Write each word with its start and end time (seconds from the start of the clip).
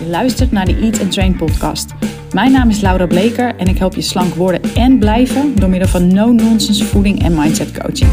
Je 0.00 0.06
luistert 0.06 0.52
naar 0.52 0.64
de 0.64 0.76
Eat 0.76 1.00
and 1.00 1.12
Train 1.12 1.36
podcast. 1.36 1.90
Mijn 2.32 2.52
naam 2.52 2.68
is 2.68 2.80
Laura 2.80 3.06
Bleker 3.06 3.56
en 3.56 3.66
ik 3.66 3.78
help 3.78 3.94
je 3.94 4.00
slank 4.00 4.34
worden 4.34 4.74
en 4.74 4.98
blijven 4.98 5.54
door 5.54 5.68
middel 5.68 5.88
van 5.88 6.14
no-nonsense 6.14 6.84
voeding 6.84 7.22
en 7.22 7.34
mindset 7.34 7.78
coaching. 7.78 8.10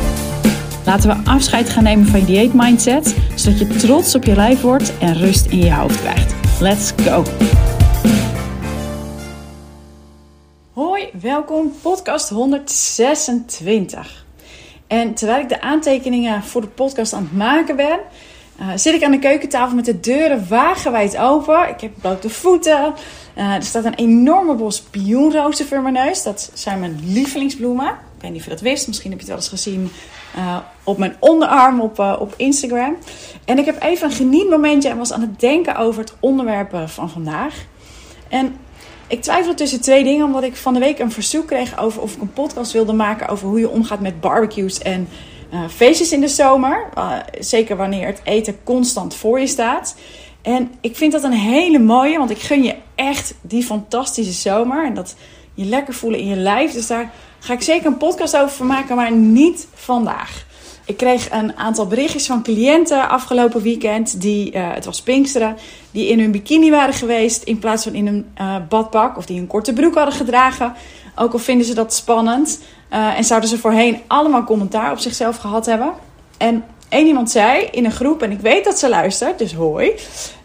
Laten 0.86 1.10
we 1.10 1.30
afscheid 1.30 1.70
gaan 1.70 1.84
nemen 1.84 2.06
van 2.06 2.20
je 2.20 2.26
dieet 2.26 2.54
mindset, 2.54 3.16
zodat 3.36 3.60
je 3.60 3.68
trots 3.68 4.16
op 4.16 4.24
je 4.24 4.36
lijf 4.36 4.62
wordt 4.62 4.98
en 4.98 5.14
rust 5.14 5.46
in 5.46 5.58
je 5.58 5.74
hoofd 5.74 6.00
krijgt. 6.00 6.34
Let's 6.60 6.94
go! 6.98 7.24
Hoi, 10.74 11.10
welkom 11.22 11.72
podcast 11.82 12.30
126. 12.30 14.26
En 14.88 15.14
terwijl 15.14 15.42
ik 15.42 15.50
de 15.50 15.62
aantekeningen 15.62 16.44
voor 16.44 16.62
de 16.62 16.68
podcast 16.68 17.14
aan 17.14 17.24
het 17.24 17.38
maken 17.38 17.76
ben, 17.76 18.00
uh, 18.60 18.68
zit 18.76 18.94
ik 18.94 19.04
aan 19.04 19.12
de 19.12 19.20
keukentafel 19.20 19.76
met 19.76 19.86
de 19.86 20.00
deuren 20.00 20.48
wagenwijd 20.50 21.18
open. 21.18 21.70
Ik 21.70 21.82
heb 21.82 21.92
blote 22.02 22.30
voeten. 22.30 22.94
Uh, 23.38 23.54
er 23.54 23.64
staat 23.64 23.86
een 23.86 23.94
enorme 23.94 24.56
bos 24.56 24.82
pioenrozen 24.82 25.68
voor 25.68 25.82
mijn 25.82 25.94
neus. 25.94 26.24
Dat 26.24 26.52
zijn 26.54 26.80
mijn 26.80 27.00
lievelingsbloemen. 27.04 27.88
Ik 27.88 28.22
weet 28.22 28.32
niet 28.32 28.40
of 28.40 28.46
je 28.46 28.52
dat 28.52 28.62
wist. 28.62 28.88
Misschien 28.88 29.12
heb 29.12 29.20
je 29.20 29.26
het 29.26 29.36
wel 29.36 29.44
eens 29.44 29.64
gezien 29.64 29.92
uh, 30.38 30.58
op 30.84 30.98
mijn 30.98 31.16
onderarm 31.20 31.82
op, 31.82 32.00
op 32.00 32.34
Instagram. 32.38 32.96
En 33.46 33.58
ik 33.58 33.66
heb 33.66 33.84
even 33.84 34.08
een 34.08 34.16
genietmomentje 34.16 34.90
en 34.90 34.98
was 34.98 35.14
aan 35.14 35.22
het 35.22 35.40
denken 35.40 35.76
over 35.76 36.02
het 36.02 36.14
onderwerp 36.20 36.76
van 36.86 37.10
vandaag. 37.10 37.56
En 38.30 38.56
ik 39.08 39.22
twijfel 39.22 39.54
tussen 39.54 39.82
twee 39.82 40.04
dingen, 40.04 40.26
omdat 40.26 40.44
ik 40.44 40.56
van 40.56 40.74
de 40.74 40.80
week 40.80 41.00
een 41.00 41.12
verzoek 41.12 41.48
kreeg 41.48 41.80
over 41.80 42.02
of 42.02 42.14
ik 42.14 42.22
een 42.22 42.34
podcast 42.34 42.72
wilde 42.72 42.94
maken 42.94 43.28
over 43.28 43.48
hoe 43.48 43.60
je 43.60 43.70
omgaat 43.70 44.00
met 44.00 44.20
barbecues 44.20 44.80
en 44.80 45.08
uh, 45.54 45.68
feestjes 45.70 46.12
in 46.12 46.22
de 46.22 46.28
zomer. 46.28 46.90
Uh, 46.98 47.18
zeker 47.40 47.78
wanneer 47.78 48.08
het 48.08 48.22
eten 48.24 48.58
constant 48.64 49.16
voor 49.16 49.40
je 49.40 49.48
staat. 49.48 49.96
En 50.42 50.72
ik 50.82 50.96
vind 50.96 51.12
dat 51.12 51.24
een 51.24 51.32
hele 51.32 51.80
mooie, 51.80 52.18
want 52.18 52.30
ik 52.30 52.40
gun 52.40 52.64
je 52.64 52.76
echt 52.96 53.34
die 53.42 53.64
fantastische 53.64 54.32
zomer. 54.32 54.86
En 54.86 54.94
dat 54.94 55.16
je 55.54 55.66
lekker 55.66 55.94
voelen 55.94 56.20
in 56.20 56.28
je 56.28 56.36
lijf. 56.36 56.72
Dus 56.72 56.88
daar 56.88 57.12
ga 57.40 57.54
ik 57.54 57.62
zeker 57.62 57.86
een 57.86 57.98
podcast 57.98 58.38
over 58.38 58.66
maken, 58.66 58.96
maar 58.96 59.12
niet 59.12 59.68
vandaag. 59.74 60.46
Ik 60.88 60.98
kreeg 60.98 61.32
een 61.32 61.58
aantal 61.58 61.88
berichtjes 61.88 62.26
van 62.26 62.44
cliënten 62.44 63.10
afgelopen 63.10 63.62
weekend. 63.62 64.22
Die, 64.22 64.54
uh, 64.54 64.74
het 64.74 64.86
was 64.86 65.02
Pinksteren. 65.02 65.58
Die 65.92 66.08
in 66.08 66.20
hun 66.20 66.32
bikini 66.32 66.70
waren 66.70 66.94
geweest 66.94 67.44
in 67.44 67.60
plaats 67.60 67.84
van 67.84 67.94
in 67.94 68.08
een 68.08 68.26
uh, 68.42 68.56
badpak. 68.70 69.18
Of 69.18 69.26
die 69.26 69.40
een 69.40 69.48
korte 69.48 69.74
broek 69.74 69.96
hadden 69.96 70.14
gedragen. 70.14 70.74
Ook 71.16 71.34
al 71.34 71.40
vinden 71.40 71.66
ze 71.66 71.74
dat 71.74 71.94
spannend. 71.94 72.60
Uh, 72.94 73.18
en 73.18 73.24
zouden 73.24 73.50
ze 73.50 73.58
voorheen 73.58 74.02
allemaal 74.08 74.44
commentaar 74.44 74.92
op 74.92 75.00
zichzelf 75.00 75.38
gehad 75.38 75.66
hebben. 75.66 75.94
En 76.38 76.64
één 76.90 77.08
iemand 77.08 77.32
zei 77.32 77.68
in 77.72 77.86
een 77.86 77.92
groep, 77.92 78.22
en 78.22 78.32
ik 78.32 78.40
weet 78.40 78.66
dat 78.66 78.80
ze 78.80 78.90
luistert, 78.90 79.40
dus 79.40 79.54
hoi. 79.54 79.92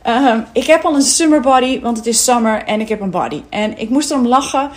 Uh, 0.07 0.37
ik 0.53 0.67
heb 0.67 0.85
al 0.85 0.95
een 0.95 1.03
summer 1.03 1.41
body, 1.41 1.81
want 1.81 1.97
het 1.97 2.07
is 2.07 2.25
summer 2.25 2.65
en 2.65 2.81
ik 2.81 2.89
heb 2.89 3.01
een 3.01 3.11
body. 3.11 3.43
En 3.49 3.79
ik 3.79 3.89
moest 3.89 4.11
erom 4.11 4.27
lachen, 4.27 4.71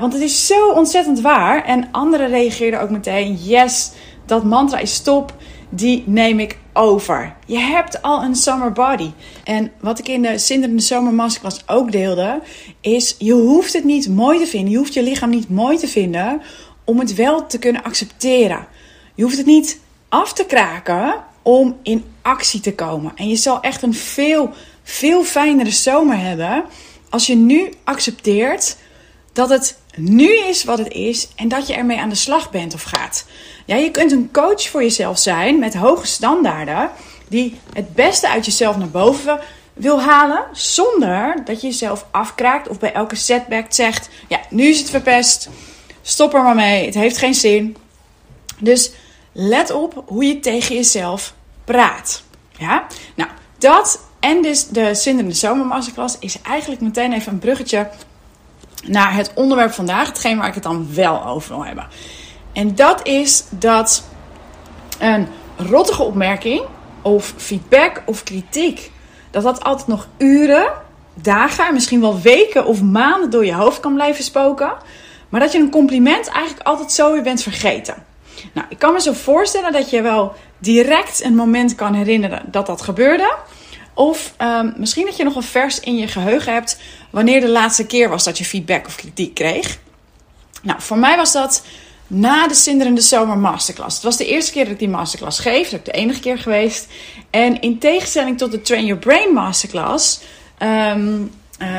want 0.00 0.12
het 0.12 0.22
is 0.22 0.46
zo 0.46 0.70
ontzettend 0.70 1.20
waar. 1.20 1.64
En 1.64 1.88
anderen 1.90 2.28
reageerden 2.28 2.80
ook 2.80 2.90
meteen, 2.90 3.34
yes, 3.34 3.90
dat 4.28 4.44
mantra 4.44 4.78
is 4.78 5.00
top, 5.00 5.34
die 5.68 6.02
neem 6.06 6.40
ik 6.40 6.58
over. 6.72 7.34
Je 7.46 7.58
hebt 7.58 8.02
al 8.02 8.22
een 8.22 8.34
summer 8.34 8.72
body. 8.72 9.10
En 9.44 9.72
wat 9.80 9.98
ik 9.98 10.08
in 10.08 10.22
de 10.22 10.38
Sinderende 10.38 10.82
Zomer 10.82 11.12
Masterclass 11.12 11.62
ook 11.66 11.92
deelde, 11.92 12.40
is 12.80 13.14
je 13.18 13.32
hoeft 13.32 13.72
het 13.72 13.84
niet 13.84 14.08
mooi 14.08 14.38
te 14.38 14.46
vinden. 14.46 14.70
Je 14.70 14.76
hoeft 14.76 14.94
je 14.94 15.02
lichaam 15.02 15.30
niet 15.30 15.48
mooi 15.48 15.78
te 15.78 15.88
vinden 15.88 16.42
om 16.84 16.98
het 16.98 17.14
wel 17.14 17.46
te 17.46 17.58
kunnen 17.58 17.82
accepteren. 17.82 18.66
Je 19.14 19.22
hoeft 19.22 19.36
het 19.36 19.46
niet 19.46 19.80
af 20.08 20.32
te 20.32 20.44
kraken 20.44 21.14
om 21.42 21.76
in 21.82 22.04
actie 22.22 22.60
te 22.60 22.74
komen. 22.74 23.12
En 23.14 23.28
je 23.28 23.36
zal 23.36 23.60
echt 23.60 23.82
een 23.82 23.94
veel, 23.94 24.50
veel 24.82 25.24
fijnere 25.24 25.70
zomer 25.70 26.18
hebben 26.18 26.64
als 27.10 27.26
je 27.26 27.36
nu 27.36 27.72
accepteert 27.84 28.76
dat 29.32 29.48
het 29.48 29.78
nu 29.98 30.38
is 30.38 30.64
wat 30.64 30.78
het 30.78 30.92
is 30.92 31.28
en 31.36 31.48
dat 31.48 31.66
je 31.66 31.74
ermee 31.74 31.98
aan 31.98 32.08
de 32.08 32.14
slag 32.14 32.50
bent 32.50 32.74
of 32.74 32.82
gaat. 32.82 33.24
Ja, 33.64 33.76
je 33.76 33.90
kunt 33.90 34.12
een 34.12 34.28
coach 34.32 34.68
voor 34.68 34.82
jezelf 34.82 35.18
zijn 35.18 35.58
met 35.58 35.74
hoge 35.74 36.06
standaarden 36.06 36.90
die 37.28 37.60
het 37.72 37.94
beste 37.94 38.28
uit 38.28 38.44
jezelf 38.44 38.76
naar 38.76 38.90
boven 38.90 39.40
wil 39.72 40.00
halen 40.00 40.44
zonder 40.52 41.44
dat 41.44 41.60
je 41.60 41.66
jezelf 41.66 42.06
afkraakt 42.10 42.68
of 42.68 42.78
bij 42.78 42.92
elke 42.92 43.16
setback 43.16 43.66
zegt: 43.68 44.08
ja, 44.28 44.40
nu 44.50 44.66
is 44.66 44.78
het 44.78 44.90
verpest. 44.90 45.48
Stop 46.02 46.34
er 46.34 46.42
maar 46.42 46.54
mee. 46.54 46.84
Het 46.84 46.94
heeft 46.94 47.18
geen 47.18 47.34
zin. 47.34 47.76
Dus 48.58 48.90
let 49.32 49.70
op 49.70 50.02
hoe 50.06 50.24
je 50.24 50.40
tegen 50.40 50.74
jezelf 50.74 51.34
praat. 51.64 52.22
Ja? 52.58 52.86
Nou, 53.14 53.30
dat 53.58 54.00
en 54.20 54.42
dus 54.42 54.66
de 54.68 54.94
Zinderende 54.94 55.36
Zomer 55.36 55.66
Masterclass 55.66 56.16
is 56.18 56.40
eigenlijk 56.42 56.80
meteen 56.80 57.12
even 57.12 57.32
een 57.32 57.38
bruggetje 57.38 57.88
naar 58.88 59.14
het 59.14 59.30
onderwerp 59.34 59.72
vandaag. 59.72 60.06
Hetgeen 60.06 60.38
waar 60.38 60.48
ik 60.48 60.54
het 60.54 60.62
dan 60.62 60.94
wel 60.94 61.26
over 61.26 61.54
wil 61.54 61.64
hebben. 61.64 61.86
En 62.52 62.74
dat 62.74 63.06
is 63.06 63.44
dat 63.50 64.04
een 64.98 65.28
rottige 65.56 66.02
opmerking 66.02 66.62
of 67.02 67.34
feedback 67.36 68.02
of 68.06 68.22
kritiek, 68.22 68.90
dat 69.30 69.42
dat 69.42 69.64
altijd 69.64 69.88
nog 69.88 70.08
uren, 70.18 70.72
dagen, 71.14 71.72
misschien 71.72 72.00
wel 72.00 72.20
weken 72.20 72.66
of 72.66 72.82
maanden 72.82 73.30
door 73.30 73.44
je 73.44 73.54
hoofd 73.54 73.80
kan 73.80 73.94
blijven 73.94 74.24
spoken. 74.24 74.72
Maar 75.28 75.40
dat 75.40 75.52
je 75.52 75.58
een 75.58 75.70
compliment 75.70 76.28
eigenlijk 76.28 76.66
altijd 76.66 76.92
zo 76.92 77.12
weer 77.12 77.22
bent 77.22 77.42
vergeten. 77.42 77.94
Nou, 78.52 78.66
ik 78.70 78.78
kan 78.78 78.92
me 78.92 79.00
zo 79.00 79.12
voorstellen 79.12 79.72
dat 79.72 79.90
je 79.90 80.02
wel 80.02 80.34
direct 80.58 81.24
een 81.24 81.34
moment 81.34 81.74
kan 81.74 81.94
herinneren 81.94 82.42
dat 82.46 82.66
dat 82.66 82.82
gebeurde. 82.82 83.34
Of 83.94 84.34
um, 84.42 84.74
misschien 84.76 85.06
dat 85.06 85.16
je 85.16 85.24
nog 85.24 85.36
een 85.36 85.42
vers 85.42 85.80
in 85.80 85.96
je 85.96 86.08
geheugen 86.08 86.52
hebt 86.52 86.78
wanneer 87.10 87.40
de 87.40 87.48
laatste 87.48 87.86
keer 87.86 88.08
was 88.08 88.24
dat 88.24 88.38
je 88.38 88.44
feedback 88.44 88.86
of 88.86 88.96
kritiek 88.96 89.34
kreeg. 89.34 89.78
Nou, 90.62 90.80
voor 90.80 90.98
mij 90.98 91.16
was 91.16 91.32
dat 91.32 91.62
na 92.06 92.48
de 92.48 92.54
Sinderende 92.54 93.00
Zomer 93.00 93.38
Masterclass. 93.38 93.94
Het 93.94 94.04
was 94.04 94.16
de 94.16 94.26
eerste 94.26 94.52
keer 94.52 94.64
dat 94.64 94.72
ik 94.72 94.78
die 94.78 94.88
masterclass 94.88 95.38
geef. 95.38 95.68
Dat 95.68 95.80
is 95.80 95.92
de 95.92 95.98
enige 95.98 96.20
keer 96.20 96.38
geweest. 96.38 96.86
En 97.30 97.60
in 97.60 97.78
tegenstelling 97.78 98.38
tot 98.38 98.50
de 98.50 98.60
Train 98.60 98.84
Your 98.84 99.00
Brain 99.00 99.32
Masterclass... 99.32 100.20
Um, 100.62 101.30
uh, 101.62 101.78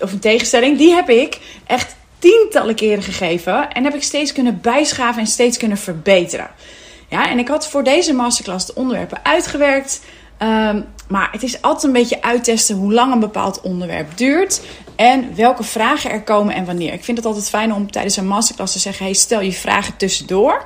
of 0.00 0.12
in 0.12 0.18
tegenstelling, 0.18 0.78
die 0.78 0.94
heb 0.94 1.08
ik 1.08 1.38
echt 1.66 1.94
tientallen 2.18 2.74
keren 2.74 3.02
gegeven. 3.02 3.72
En 3.72 3.84
heb 3.84 3.94
ik 3.94 4.02
steeds 4.02 4.32
kunnen 4.32 4.60
bijschaven 4.60 5.20
en 5.20 5.26
steeds 5.26 5.56
kunnen 5.56 5.78
verbeteren. 5.78 6.50
Ja, 7.08 7.28
en 7.28 7.38
ik 7.38 7.48
had 7.48 7.68
voor 7.68 7.84
deze 7.84 8.12
masterclass 8.12 8.66
de 8.66 8.74
onderwerpen 8.74 9.24
uitgewerkt. 9.24 10.00
Um, 10.38 10.84
maar 11.08 11.28
het 11.32 11.42
is 11.42 11.62
altijd 11.62 11.84
een 11.84 11.92
beetje 11.92 12.22
uittesten 12.22 12.76
hoe 12.76 12.92
lang 12.92 13.12
een 13.12 13.20
bepaald 13.20 13.60
onderwerp 13.60 14.16
duurt. 14.16 14.60
En 14.96 15.34
welke 15.34 15.62
vragen 15.62 16.10
er 16.10 16.22
komen 16.22 16.54
en 16.54 16.64
wanneer. 16.64 16.92
Ik 16.92 17.04
vind 17.04 17.16
het 17.16 17.26
altijd 17.26 17.48
fijn 17.48 17.74
om 17.74 17.90
tijdens 17.90 18.16
een 18.16 18.26
masterclass 18.26 18.72
te 18.72 18.78
zeggen: 18.78 19.04
hey, 19.04 19.14
stel 19.14 19.40
je 19.40 19.52
vragen 19.52 19.96
tussendoor. 19.96 20.64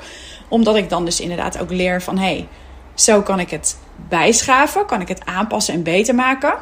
Omdat 0.48 0.76
ik 0.76 0.88
dan 0.88 1.04
dus 1.04 1.20
inderdaad 1.20 1.58
ook 1.58 1.70
leer 1.70 2.02
van: 2.02 2.18
hey, 2.18 2.48
zo 2.94 3.22
kan 3.22 3.40
ik 3.40 3.50
het 3.50 3.76
bijschaven, 4.08 4.86
kan 4.86 5.00
ik 5.00 5.08
het 5.08 5.24
aanpassen 5.24 5.74
en 5.74 5.82
beter 5.82 6.14
maken. 6.14 6.54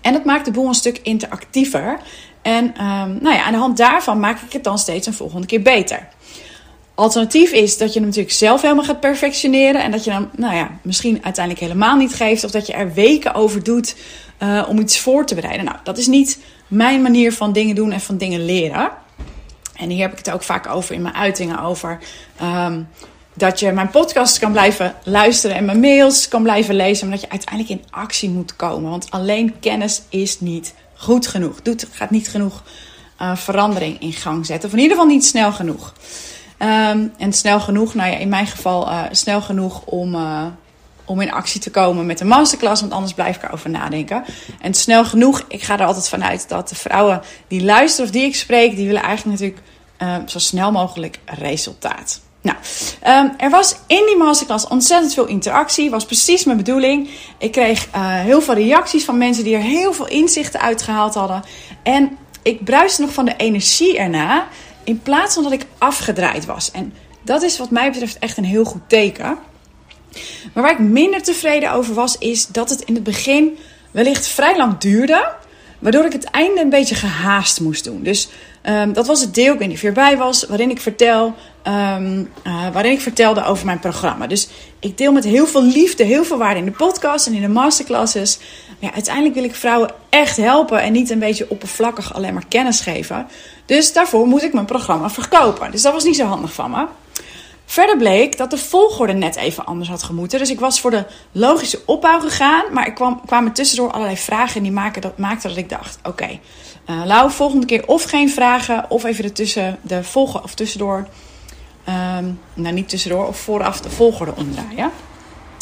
En 0.00 0.12
dat 0.12 0.24
maakt 0.24 0.44
de 0.44 0.50
boel 0.50 0.68
een 0.68 0.74
stuk 0.74 0.98
interactiever. 1.02 1.98
En 2.42 2.64
um, 2.64 3.18
nou 3.22 3.34
ja, 3.34 3.44
aan 3.44 3.52
de 3.52 3.58
hand 3.58 3.76
daarvan 3.76 4.20
maak 4.20 4.40
ik 4.40 4.52
het 4.52 4.64
dan 4.64 4.78
steeds 4.78 5.06
een 5.06 5.14
volgende 5.14 5.46
keer 5.46 5.62
beter. 5.62 6.08
Alternatief 6.98 7.52
is 7.52 7.78
dat 7.78 7.92
je 7.92 7.98
hem 7.98 8.08
natuurlijk 8.08 8.34
zelf 8.34 8.62
helemaal 8.62 8.84
gaat 8.84 9.00
perfectioneren. 9.00 9.82
En 9.82 9.90
dat 9.90 10.04
je 10.04 10.10
hem, 10.10 10.30
nou 10.36 10.54
ja, 10.54 10.70
misschien 10.82 11.24
uiteindelijk 11.24 11.64
helemaal 11.64 11.96
niet 11.96 12.14
geeft. 12.14 12.44
Of 12.44 12.50
dat 12.50 12.66
je 12.66 12.72
er 12.72 12.92
weken 12.92 13.34
over 13.34 13.62
doet 13.62 13.96
uh, 14.42 14.64
om 14.68 14.78
iets 14.78 14.98
voor 14.98 15.26
te 15.26 15.34
bereiden. 15.34 15.64
Nou, 15.64 15.76
dat 15.82 15.98
is 15.98 16.06
niet 16.06 16.38
mijn 16.66 17.02
manier 17.02 17.32
van 17.32 17.52
dingen 17.52 17.74
doen 17.74 17.92
en 17.92 18.00
van 18.00 18.16
dingen 18.16 18.44
leren. 18.44 18.90
En 19.74 19.90
hier 19.90 20.00
heb 20.00 20.12
ik 20.12 20.18
het 20.18 20.30
ook 20.30 20.42
vaak 20.42 20.68
over 20.68 20.94
in 20.94 21.02
mijn 21.02 21.14
uitingen 21.14 21.60
over. 21.60 21.98
Um, 22.42 22.88
dat 23.34 23.60
je 23.60 23.72
mijn 23.72 23.90
podcast 23.90 24.38
kan 24.38 24.52
blijven 24.52 24.94
luisteren 25.04 25.56
en 25.56 25.64
mijn 25.64 25.80
mails 25.80 26.28
kan 26.28 26.42
blijven 26.42 26.74
lezen. 26.74 27.08
Maar 27.08 27.16
dat 27.16 27.24
je 27.24 27.30
uiteindelijk 27.30 27.80
in 27.80 27.90
actie 27.90 28.30
moet 28.30 28.56
komen. 28.56 28.90
Want 28.90 29.10
alleen 29.10 29.58
kennis 29.60 30.02
is 30.08 30.40
niet 30.40 30.74
goed 30.94 31.26
genoeg. 31.26 31.62
Doet, 31.62 31.86
gaat 31.90 32.10
niet 32.10 32.28
genoeg 32.28 32.62
uh, 33.22 33.36
verandering 33.36 34.00
in 34.00 34.12
gang 34.12 34.46
zetten. 34.46 34.68
Of 34.68 34.74
in 34.74 34.82
ieder 34.82 34.96
geval 34.96 35.12
niet 35.12 35.26
snel 35.26 35.52
genoeg. 35.52 35.94
Um, 36.62 37.12
en 37.18 37.32
snel 37.32 37.60
genoeg, 37.60 37.94
nou 37.94 38.10
ja, 38.10 38.16
in 38.16 38.28
mijn 38.28 38.46
geval 38.46 38.88
uh, 38.88 39.02
snel 39.10 39.40
genoeg 39.40 39.82
om, 39.84 40.14
uh, 40.14 40.44
om 41.04 41.20
in 41.20 41.32
actie 41.32 41.60
te 41.60 41.70
komen 41.70 42.06
met 42.06 42.18
de 42.18 42.24
masterclass. 42.24 42.80
Want 42.80 42.92
anders 42.92 43.14
blijf 43.14 43.36
ik 43.36 43.42
erover 43.42 43.70
nadenken. 43.70 44.24
En 44.60 44.74
snel 44.74 45.04
genoeg, 45.04 45.44
ik 45.48 45.62
ga 45.62 45.78
er 45.78 45.86
altijd 45.86 46.08
vanuit 46.08 46.48
dat 46.48 46.68
de 46.68 46.74
vrouwen 46.74 47.22
die 47.48 47.64
luisteren 47.64 48.06
of 48.06 48.12
die 48.12 48.24
ik 48.24 48.34
spreek, 48.34 48.76
die 48.76 48.86
willen 48.86 49.02
eigenlijk 49.02 49.40
natuurlijk 49.40 49.66
uh, 50.02 50.16
zo 50.26 50.38
snel 50.38 50.72
mogelijk 50.72 51.18
resultaat. 51.24 52.20
Nou, 52.40 52.56
um, 53.06 53.34
er 53.36 53.50
was 53.50 53.76
in 53.86 54.04
die 54.06 54.16
masterclass 54.16 54.66
ontzettend 54.66 55.14
veel 55.14 55.26
interactie. 55.26 55.90
Was 55.90 56.04
precies 56.04 56.44
mijn 56.44 56.56
bedoeling. 56.56 57.10
Ik 57.38 57.52
kreeg 57.52 57.86
uh, 57.86 57.92
heel 58.20 58.40
veel 58.40 58.54
reacties 58.54 59.04
van 59.04 59.18
mensen 59.18 59.44
die 59.44 59.54
er 59.54 59.62
heel 59.62 59.92
veel 59.92 60.08
inzichten 60.08 60.60
uitgehaald 60.60 61.14
hadden. 61.14 61.42
En 61.82 62.18
ik 62.42 62.64
bruiste 62.64 63.00
nog 63.00 63.12
van 63.12 63.24
de 63.24 63.36
energie 63.36 63.98
erna. 63.98 64.46
In 64.88 65.02
plaats 65.02 65.34
van 65.34 65.42
dat 65.42 65.52
ik 65.52 65.66
afgedraaid 65.78 66.44
was. 66.46 66.70
En 66.70 66.94
dat 67.22 67.42
is 67.42 67.58
wat 67.58 67.70
mij 67.70 67.90
betreft 67.90 68.18
echt 68.18 68.36
een 68.36 68.44
heel 68.44 68.64
goed 68.64 68.80
teken. 68.86 69.38
Maar 70.54 70.62
waar 70.62 70.72
ik 70.72 70.78
minder 70.78 71.22
tevreden 71.22 71.72
over 71.72 71.94
was, 71.94 72.18
is 72.18 72.46
dat 72.46 72.70
het 72.70 72.80
in 72.80 72.94
het 72.94 73.02
begin 73.02 73.58
wellicht 73.90 74.26
vrij 74.26 74.56
lang 74.56 74.78
duurde. 74.78 75.32
Waardoor 75.78 76.04
ik 76.04 76.12
het 76.12 76.24
einde 76.24 76.60
een 76.60 76.70
beetje 76.70 76.94
gehaast 76.94 77.60
moest 77.60 77.84
doen. 77.84 78.02
Dus 78.02 78.28
um, 78.62 78.92
dat 78.92 79.06
was 79.06 79.20
het 79.20 79.34
deel, 79.34 79.52
ik 79.52 79.58
weet 79.58 79.68
niet 79.68 79.76
of 79.76 79.82
je 79.82 79.88
erbij 79.88 80.16
was, 80.16 80.46
waarin 80.46 80.70
ik, 80.70 80.80
vertel, 80.80 81.34
um, 81.66 82.30
uh, 82.46 82.68
waarin 82.72 82.92
ik 82.92 83.00
vertelde 83.00 83.44
over 83.44 83.66
mijn 83.66 83.78
programma. 83.78 84.26
Dus 84.26 84.48
ik 84.78 84.98
deel 84.98 85.12
met 85.12 85.24
heel 85.24 85.46
veel 85.46 85.64
liefde, 85.64 86.04
heel 86.04 86.24
veel 86.24 86.38
waarde 86.38 86.58
in 86.58 86.64
de 86.64 86.70
podcast 86.70 87.26
en 87.26 87.32
in 87.32 87.40
de 87.40 87.48
masterclasses. 87.48 88.38
Maar 88.38 88.90
ja, 88.90 88.94
uiteindelijk 88.94 89.34
wil 89.34 89.44
ik 89.44 89.54
vrouwen 89.54 89.90
echt 90.08 90.36
helpen 90.36 90.80
en 90.80 90.92
niet 90.92 91.10
een 91.10 91.18
beetje 91.18 91.50
oppervlakkig 91.50 92.14
alleen 92.14 92.34
maar 92.34 92.46
kennis 92.48 92.80
geven. 92.80 93.26
Dus 93.66 93.92
daarvoor 93.92 94.26
moet 94.26 94.42
ik 94.42 94.52
mijn 94.52 94.66
programma 94.66 95.10
verkopen. 95.10 95.70
Dus 95.70 95.82
dat 95.82 95.92
was 95.92 96.04
niet 96.04 96.16
zo 96.16 96.24
handig 96.24 96.52
van 96.52 96.70
me. 96.70 96.86
Verder 97.70 97.96
bleek 97.96 98.36
dat 98.36 98.50
de 98.50 98.58
volgorde 98.58 99.12
net 99.12 99.36
even 99.36 99.64
anders 99.64 99.88
had 99.88 100.02
gemoeten. 100.02 100.38
Dus 100.38 100.50
ik 100.50 100.60
was 100.60 100.80
voor 100.80 100.90
de 100.90 101.04
logische 101.32 101.80
opbouw 101.86 102.20
gegaan. 102.20 102.64
Maar 102.72 102.86
ik 102.86 102.94
kwam, 102.94 103.20
kwamen 103.26 103.52
tussendoor 103.52 103.90
allerlei 103.90 104.16
vragen. 104.16 104.56
En 104.56 104.62
die 104.62 104.72
maakten 104.72 105.02
dat, 105.02 105.18
maakte 105.18 105.48
dat 105.48 105.56
ik 105.56 105.68
dacht: 105.68 105.98
oké, 105.98 106.08
okay, 106.08 106.40
uh, 106.90 107.02
Lau, 107.04 107.30
volgende 107.30 107.66
keer 107.66 107.86
of 107.86 108.02
geen 108.02 108.30
vragen. 108.30 108.84
Of 108.88 109.04
even 109.04 109.24
ertussen 109.24 109.78
de 109.82 110.04
volgorde 110.04 110.44
of 110.44 110.54
tussendoor. 110.54 111.08
Um, 111.88 112.40
nou, 112.54 112.74
niet 112.74 112.88
tussendoor. 112.88 113.26
Of 113.26 113.38
vooraf 113.38 113.80
de 113.80 113.90
volgorde 113.90 114.32
omdraaien. 114.36 114.90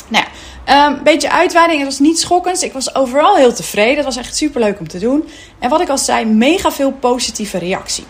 Nou 0.09 0.25
ja, 0.25 0.27
een 0.65 0.93
um, 0.93 1.03
beetje 1.03 1.31
uitweiding. 1.31 1.79
Het 1.79 1.89
was 1.89 1.99
niet 1.99 2.19
schokkend. 2.19 2.63
Ik 2.63 2.73
was 2.73 2.95
overal 2.95 3.37
heel 3.37 3.55
tevreden. 3.55 3.97
Het 3.97 4.05
was 4.05 4.17
echt 4.17 4.37
super 4.37 4.61
leuk 4.61 4.79
om 4.81 4.89
te 4.89 4.99
doen. 4.99 5.29
En 5.59 5.71
wat 5.71 5.81
ik 5.81 5.89
al 5.89 5.99
zei, 5.99 6.25
mega 6.25 6.73
veel 6.73 6.93
positieve 6.93 7.59
reactie. 7.59 8.05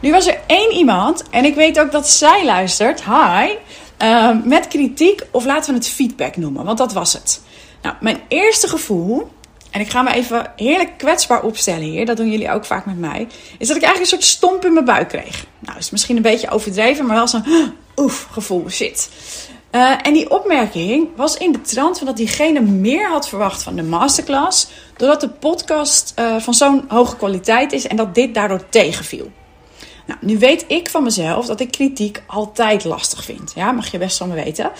Nu 0.00 0.10
was 0.10 0.26
er 0.26 0.38
één 0.46 0.72
iemand, 0.72 1.22
en 1.30 1.44
ik 1.44 1.54
weet 1.54 1.80
ook 1.80 1.92
dat 1.92 2.08
zij 2.08 2.44
luistert, 2.44 3.04
hi, 3.04 3.48
uh, 4.02 4.36
met 4.44 4.68
kritiek, 4.68 5.22
of 5.30 5.44
laten 5.44 5.72
we 5.72 5.78
het 5.78 5.88
feedback 5.88 6.36
noemen, 6.36 6.64
want 6.64 6.78
dat 6.78 6.92
was 6.92 7.12
het. 7.12 7.40
Nou, 7.82 7.94
mijn 8.00 8.20
eerste 8.28 8.68
gevoel, 8.68 9.28
en 9.70 9.80
ik 9.80 9.90
ga 9.90 10.02
me 10.02 10.12
even 10.12 10.52
heerlijk 10.56 10.98
kwetsbaar 10.98 11.42
opstellen 11.42 11.82
hier, 11.82 12.06
dat 12.06 12.16
doen 12.16 12.30
jullie 12.30 12.50
ook 12.50 12.64
vaak 12.64 12.86
met 12.86 12.98
mij, 12.98 13.26
is 13.58 13.68
dat 13.68 13.76
ik 13.76 13.82
eigenlijk 13.82 14.12
een 14.12 14.18
soort 14.18 14.36
stomp 14.36 14.64
in 14.64 14.72
mijn 14.72 14.84
buik 14.84 15.08
kreeg. 15.08 15.46
Nou, 15.58 15.78
is 15.78 15.90
misschien 15.90 16.16
een 16.16 16.22
beetje 16.22 16.50
overdreven, 16.50 17.06
maar 17.06 17.16
wel 17.16 17.28
zo'n 17.28 17.74
oef 17.96 18.28
gevoel, 18.30 18.70
shit. 18.70 19.10
Uh, 19.72 19.94
en 20.02 20.12
die 20.12 20.30
opmerking 20.30 21.08
was 21.16 21.36
in 21.36 21.52
de 21.52 21.60
trant 21.60 21.98
van 21.98 22.06
dat 22.06 22.16
diegene 22.16 22.60
meer 22.60 23.08
had 23.08 23.28
verwacht 23.28 23.62
van 23.62 23.76
de 23.76 23.82
masterclass, 23.82 24.68
doordat 24.96 25.20
de 25.20 25.28
podcast 25.28 26.14
uh, 26.18 26.36
van 26.36 26.54
zo'n 26.54 26.84
hoge 26.88 27.16
kwaliteit 27.16 27.72
is 27.72 27.86
en 27.86 27.96
dat 27.96 28.14
dit 28.14 28.34
daardoor 28.34 28.68
tegenviel. 28.68 29.30
Nou, 30.08 30.20
nu 30.22 30.38
weet 30.38 30.64
ik 30.68 30.88
van 30.88 31.02
mezelf 31.02 31.46
dat 31.46 31.60
ik 31.60 31.70
kritiek 31.70 32.22
altijd 32.26 32.84
lastig 32.84 33.24
vind. 33.24 33.52
Ja, 33.54 33.72
mag 33.72 33.90
je 33.90 33.98
best 33.98 34.16
van 34.16 34.28
me 34.28 34.34
weten. 34.34 34.70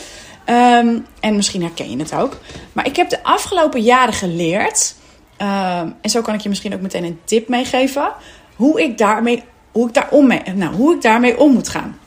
Um, 0.46 1.06
en 1.20 1.36
misschien 1.36 1.62
herken 1.62 1.90
je 1.90 1.96
het 1.96 2.14
ook. 2.14 2.36
Maar 2.72 2.86
ik 2.86 2.96
heb 2.96 3.08
de 3.08 3.22
afgelopen 3.22 3.80
jaren 3.80 4.14
geleerd. 4.14 4.94
Um, 5.38 5.94
en 6.00 6.10
zo 6.10 6.22
kan 6.22 6.34
ik 6.34 6.40
je 6.40 6.48
misschien 6.48 6.75
ook 6.75 6.80
meteen 6.80 7.04
een 7.04 7.20
tip 7.25 7.48
meegeven. 7.48 8.12
Hoe 8.56 8.82
ik 8.82 8.98
daarmee, 8.98 9.42
hoe 9.72 9.88
ik 9.88 9.94
daar 9.94 10.08
om 10.10 10.26
nou, 10.54 10.75
hoe 10.75 10.94
ik 10.94 11.02
daarmee 11.02 11.38
om 11.38 11.52
moet 11.52 11.69
gaan. 11.69 11.98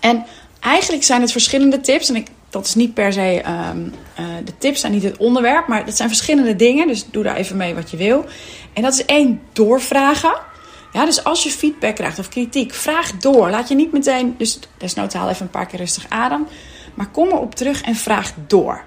En 0.00 0.24
eigenlijk 0.60 1.04
zijn 1.04 1.20
het 1.20 1.32
verschillende 1.32 1.80
tips. 1.80 2.08
En 2.08 2.16
ik, 2.16 2.28
dat 2.50 2.66
is 2.66 2.74
niet 2.74 2.94
per 2.94 3.12
se. 3.12 3.42
Um, 3.70 3.94
uh, 4.20 4.26
de 4.44 4.58
tips 4.58 4.80
zijn 4.80 4.92
niet 4.92 5.02
het 5.02 5.16
onderwerp. 5.16 5.66
Maar 5.66 5.84
het 5.84 5.96
zijn 5.96 6.08
verschillende 6.08 6.56
dingen. 6.56 6.86
Dus 6.86 7.06
doe 7.10 7.22
daar 7.22 7.36
even 7.36 7.56
mee 7.56 7.74
wat 7.74 7.90
je 7.90 7.96
wil. 7.96 8.24
En 8.72 8.82
dat 8.82 8.92
is 8.92 9.04
één, 9.04 9.40
doorvragen. 9.52 10.52
Ja, 10.94 11.04
dus 11.04 11.24
als 11.24 11.42
je 11.42 11.50
feedback 11.50 11.94
krijgt 11.94 12.18
of 12.18 12.28
kritiek, 12.28 12.74
vraag 12.74 13.12
door. 13.12 13.50
Laat 13.50 13.68
je 13.68 13.74
niet 13.74 13.92
meteen, 13.92 14.34
dus 14.38 14.58
desnoods 14.78 15.14
haal 15.14 15.28
even 15.28 15.44
een 15.44 15.50
paar 15.50 15.66
keer 15.66 15.78
rustig 15.78 16.06
adem. 16.08 16.46
Maar 16.94 17.10
kom 17.10 17.28
erop 17.28 17.54
terug 17.54 17.82
en 17.82 17.94
vraag 17.94 18.32
door. 18.46 18.84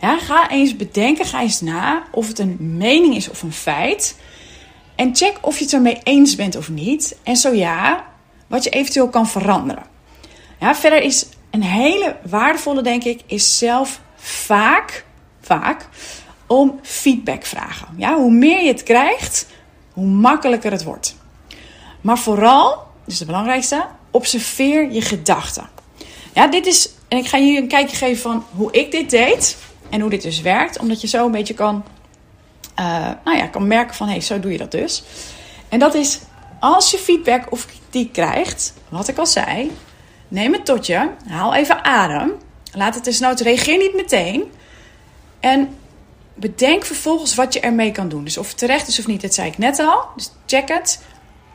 Ja, 0.00 0.18
ga 0.18 0.50
eens 0.50 0.76
bedenken, 0.76 1.24
ga 1.24 1.40
eens 1.40 1.60
na 1.60 2.02
of 2.10 2.28
het 2.28 2.38
een 2.38 2.56
mening 2.76 3.16
is 3.16 3.30
of 3.30 3.42
een 3.42 3.52
feit. 3.52 4.16
En 4.94 5.16
check 5.16 5.38
of 5.40 5.58
je 5.58 5.64
het 5.64 5.72
ermee 5.72 6.00
eens 6.02 6.36
bent 6.36 6.56
of 6.56 6.68
niet. 6.68 7.16
En 7.22 7.36
zo 7.36 7.54
ja, 7.54 8.04
wat 8.46 8.64
je 8.64 8.70
eventueel 8.70 9.08
kan 9.08 9.28
veranderen. 9.28 9.84
Ja, 10.60 10.74
verder 10.74 11.02
is 11.02 11.26
een 11.50 11.62
hele 11.62 12.16
waardevolle, 12.28 12.82
denk 12.82 13.04
ik, 13.04 13.20
is 13.26 13.58
zelf 13.58 14.00
vaak, 14.16 15.04
vaak 15.40 15.88
om 16.46 16.78
feedback 16.82 17.44
vragen. 17.44 17.88
Ja, 17.96 18.16
hoe 18.16 18.32
meer 18.32 18.62
je 18.62 18.68
het 18.68 18.82
krijgt, 18.82 19.46
hoe 19.92 20.06
makkelijker 20.06 20.70
het 20.70 20.84
wordt. 20.84 21.18
Maar 22.00 22.18
vooral, 22.18 22.86
dus 23.04 23.18
het 23.18 23.26
belangrijkste, 23.26 23.86
observeer 24.10 24.92
je 24.92 25.02
gedachten. 25.02 25.68
Ja, 26.34 26.46
dit 26.46 26.66
is, 26.66 26.90
en 27.08 27.18
ik 27.18 27.26
ga 27.26 27.36
je 27.36 27.58
een 27.58 27.68
kijkje 27.68 27.96
geven 27.96 28.22
van 28.22 28.44
hoe 28.50 28.72
ik 28.72 28.90
dit 28.90 29.10
deed 29.10 29.56
en 29.90 30.00
hoe 30.00 30.10
dit 30.10 30.22
dus 30.22 30.40
werkt, 30.40 30.78
omdat 30.78 31.00
je 31.00 31.06
zo 31.06 31.24
een 31.24 31.32
beetje 31.32 31.54
kan, 31.54 31.84
uh, 32.80 33.08
nou 33.24 33.36
ja, 33.36 33.46
kan 33.46 33.66
merken 33.66 33.94
van 33.94 34.06
hé, 34.06 34.12
hey, 34.12 34.22
zo 34.22 34.40
doe 34.40 34.52
je 34.52 34.58
dat 34.58 34.70
dus. 34.70 35.02
En 35.68 35.78
dat 35.78 35.94
is 35.94 36.20
als 36.60 36.90
je 36.90 36.98
feedback 36.98 37.52
of 37.52 37.66
kritiek 37.66 38.12
krijgt, 38.12 38.74
wat 38.88 39.08
ik 39.08 39.18
al 39.18 39.26
zei, 39.26 39.76
neem 40.28 40.52
het 40.52 40.64
tot 40.64 40.86
je, 40.86 41.08
haal 41.26 41.54
even 41.54 41.84
adem, 41.84 42.32
laat 42.72 42.94
het 42.94 43.04
desnoods, 43.04 43.42
reageer 43.42 43.78
niet 43.78 43.94
meteen 43.94 44.44
en 45.40 45.76
bedenk 46.34 46.84
vervolgens 46.84 47.34
wat 47.34 47.52
je 47.52 47.60
ermee 47.60 47.92
kan 47.92 48.08
doen. 48.08 48.24
Dus 48.24 48.38
of 48.38 48.48
het 48.48 48.58
terecht 48.58 48.88
is 48.88 48.98
of 48.98 49.06
niet, 49.06 49.20
dat 49.20 49.34
zei 49.34 49.48
ik 49.48 49.58
net 49.58 49.78
al. 49.78 50.04
Dus 50.16 50.30
check 50.46 50.68
het. 50.68 51.02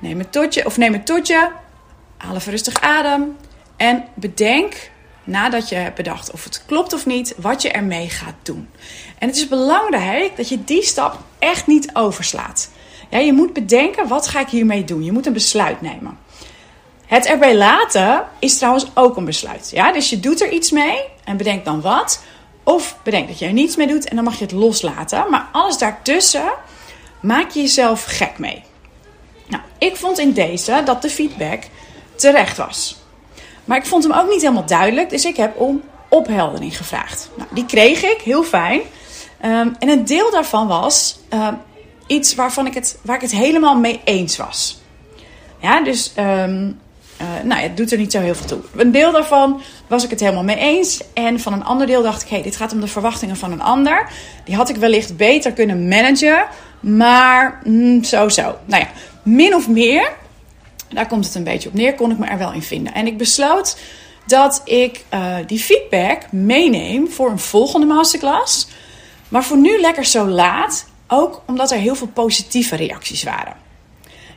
Neem 0.06 0.19
het 0.19 0.31
totje 0.31 0.66
of 0.66 0.78
neem 0.78 0.94
het 0.94 1.06
totje. 1.06 1.52
Haal 2.18 2.36
even 2.36 2.52
rustig 2.52 2.81
adem. 2.81 3.38
En 3.78 4.04
bedenk 4.13 4.90
nadat 5.24 5.69
je 5.69 5.75
hebt 5.75 5.96
bedacht 5.96 6.31
of 6.31 6.44
het 6.44 6.63
klopt 6.66 6.94
of 6.94 7.06
niet, 7.06 7.34
wat 7.38 7.62
je 7.62 7.72
ermee 7.72 8.10
gaat 8.10 8.36
doen. 8.44 8.69
En 9.19 9.28
het 9.28 9.38
is 9.38 9.48
belangrijk 9.48 10.38
dat 10.38 10.50
je 10.50 10.63
die 10.63 10.84
stap 10.84 11.19
echt 11.40 11.68
niet 11.68 11.90
overslaat. 11.94 12.69
Ja, 13.10 13.18
je 13.18 13.34
moet 13.34 13.54
bedenken, 13.54 14.07
wat 14.07 14.28
ga 14.28 14.40
ik 14.40 14.48
hiermee 14.48 14.84
doen? 14.84 15.04
Je 15.04 15.12
moet 15.12 15.25
een 15.25 15.34
besluit 15.34 15.81
nemen. 15.81 16.18
Het 17.06 17.25
erbij 17.25 17.56
laten 17.56 18.25
is 18.40 18.58
trouwens 18.58 18.86
ook 18.94 19.18
een 19.18 19.25
besluit. 19.25 19.69
Ja? 19.74 19.92
Dus 19.92 20.10
je 20.10 20.19
doet 20.19 20.42
er 20.42 20.51
iets 20.51 20.72
mee 20.72 21.04
en 21.24 21.38
bedenk 21.38 21.66
dan 21.66 21.81
wat. 21.81 22.24
Of 22.63 22.98
bedenk 23.04 23.28
dat 23.28 23.40
je 23.40 23.46
er 23.46 23.54
niets 23.54 23.75
mee 23.75 23.88
doet 23.88 24.08
en 24.08 24.16
dan 24.16 24.25
mag 24.25 24.38
je 24.38 24.44
het 24.44 24.54
loslaten. 24.54 25.30
Maar 25.30 25.48
alles 25.51 25.78
daartussen 25.78 26.54
maak 27.19 27.50
je 27.50 27.62
jezelf 27.62 28.04
gek 28.04 28.40
mee. 28.40 28.63
Nou, 29.48 29.64
ik 29.78 29.96
vond 29.96 30.20
in 30.20 30.32
deze 30.32 30.82
dat 30.86 31.02
de 31.02 31.10
feedback 31.10 31.64
terecht 32.16 32.58
was. 32.58 32.96
Maar 33.66 33.78
ik 33.78 33.86
vond 33.86 34.04
hem 34.04 34.14
ook 34.14 34.30
niet 34.30 34.42
helemaal 34.42 34.66
duidelijk, 34.66 35.10
dus 35.10 35.26
ik 35.26 35.38
heb 35.38 35.60
om 35.60 35.82
opheldering 36.10 36.78
gevraagd. 36.78 37.30
Nou, 37.38 37.50
die 37.54 37.66
kreeg 37.66 38.04
ik, 38.04 38.22
heel 38.22 38.44
fijn. 38.44 38.82
Um, 39.46 39.76
en 39.80 39.90
een 39.90 40.06
deel 40.06 40.32
daarvan 40.32 40.68
was 40.68 41.20
uh, 41.34 41.48
iets 42.08 42.36
waarvan 42.36 42.66
ik 42.66 42.74
het, 42.74 43.00
waar 43.02 43.16
ik 43.16 43.22
het 43.22 43.32
helemaal 43.32 43.75
mee 43.75 44.02
eens 44.04 44.38
was. 44.38 44.80
Ja, 45.60 45.82
dus 45.82 46.14
um, 46.18 46.80
uh, 47.22 47.28
nou, 47.44 47.62
het 47.62 47.78
doet 47.78 47.92
er 47.92 47.98
niet 47.98 48.12
zo 48.12 48.20
heel 48.20 48.36
veel 48.36 48.46
toe. 48.46 48.60
Een 48.75 48.92
deel 48.92 49.12
daarvan 49.12 49.62
was 49.88 50.04
ik 50.04 50.10
het 50.10 50.20
helemaal 50.20 50.44
mee 50.44 50.58
eens. 50.58 51.02
En 51.14 51.40
van 51.40 51.54
een 51.54 51.64
ander 51.64 51.88
deel 51.88 52.04
dacht 52.04 52.22
ik, 52.22 52.28
hé, 52.28 52.36
hey, 52.36 52.44
dit 52.44 52.56
gaat 52.56 52.74
om 52.74 52.82
de 52.82 52.88
verwachtingen 52.88 53.38
van 53.38 53.52
een 53.52 53.62
ander. 53.62 54.10
Die 54.46 54.56
had 54.56 54.70
ik 54.70 54.75
wellicht 54.75 55.18
beter 55.18 55.52
kunnen 55.52 55.88
managen. 55.88 56.46
Maar 56.80 57.62
mm, 57.64 58.04
zo, 58.04 58.30
zo. 58.30 58.56
Nou 58.66 58.84
ja, 58.84 58.90
min 59.25 59.55
of 59.55 59.67
meer, 59.67 60.13
daar 60.89 61.08
komt 61.08 61.25
het 61.25 61.36
een 61.36 61.44
beetje 61.44 61.70
op 61.70 61.75
neer, 61.75 61.96
kon 61.96 62.12
ik 62.12 62.17
me 62.17 62.25
er 62.25 62.38
wel 62.38 62.53
in 62.53 62.62
vinden. 62.62 62.94
En 62.94 63.08
ik 63.08 63.17
besloot 63.17 63.77
dat 64.25 64.62
ik 64.65 65.05
uh, 65.13 65.36
die 65.48 65.60
feedback 65.60 66.32
meeneem 66.32 67.12
voor 67.12 67.29
een 67.29 67.39
volgende 67.39 67.86
masterclass. 67.86 68.67
Maar 69.29 69.44
voor 69.44 69.58
nu 69.58 69.79
lekker 69.79 70.05
zo 70.05 70.27
laat, 70.27 70.88
ook 71.08 71.41
omdat 71.48 71.72
er 71.72 71.77
heel 71.77 71.96
veel 71.96 72.08
positieve 72.08 72.75
reacties 72.75 73.24
waren. 73.24 73.53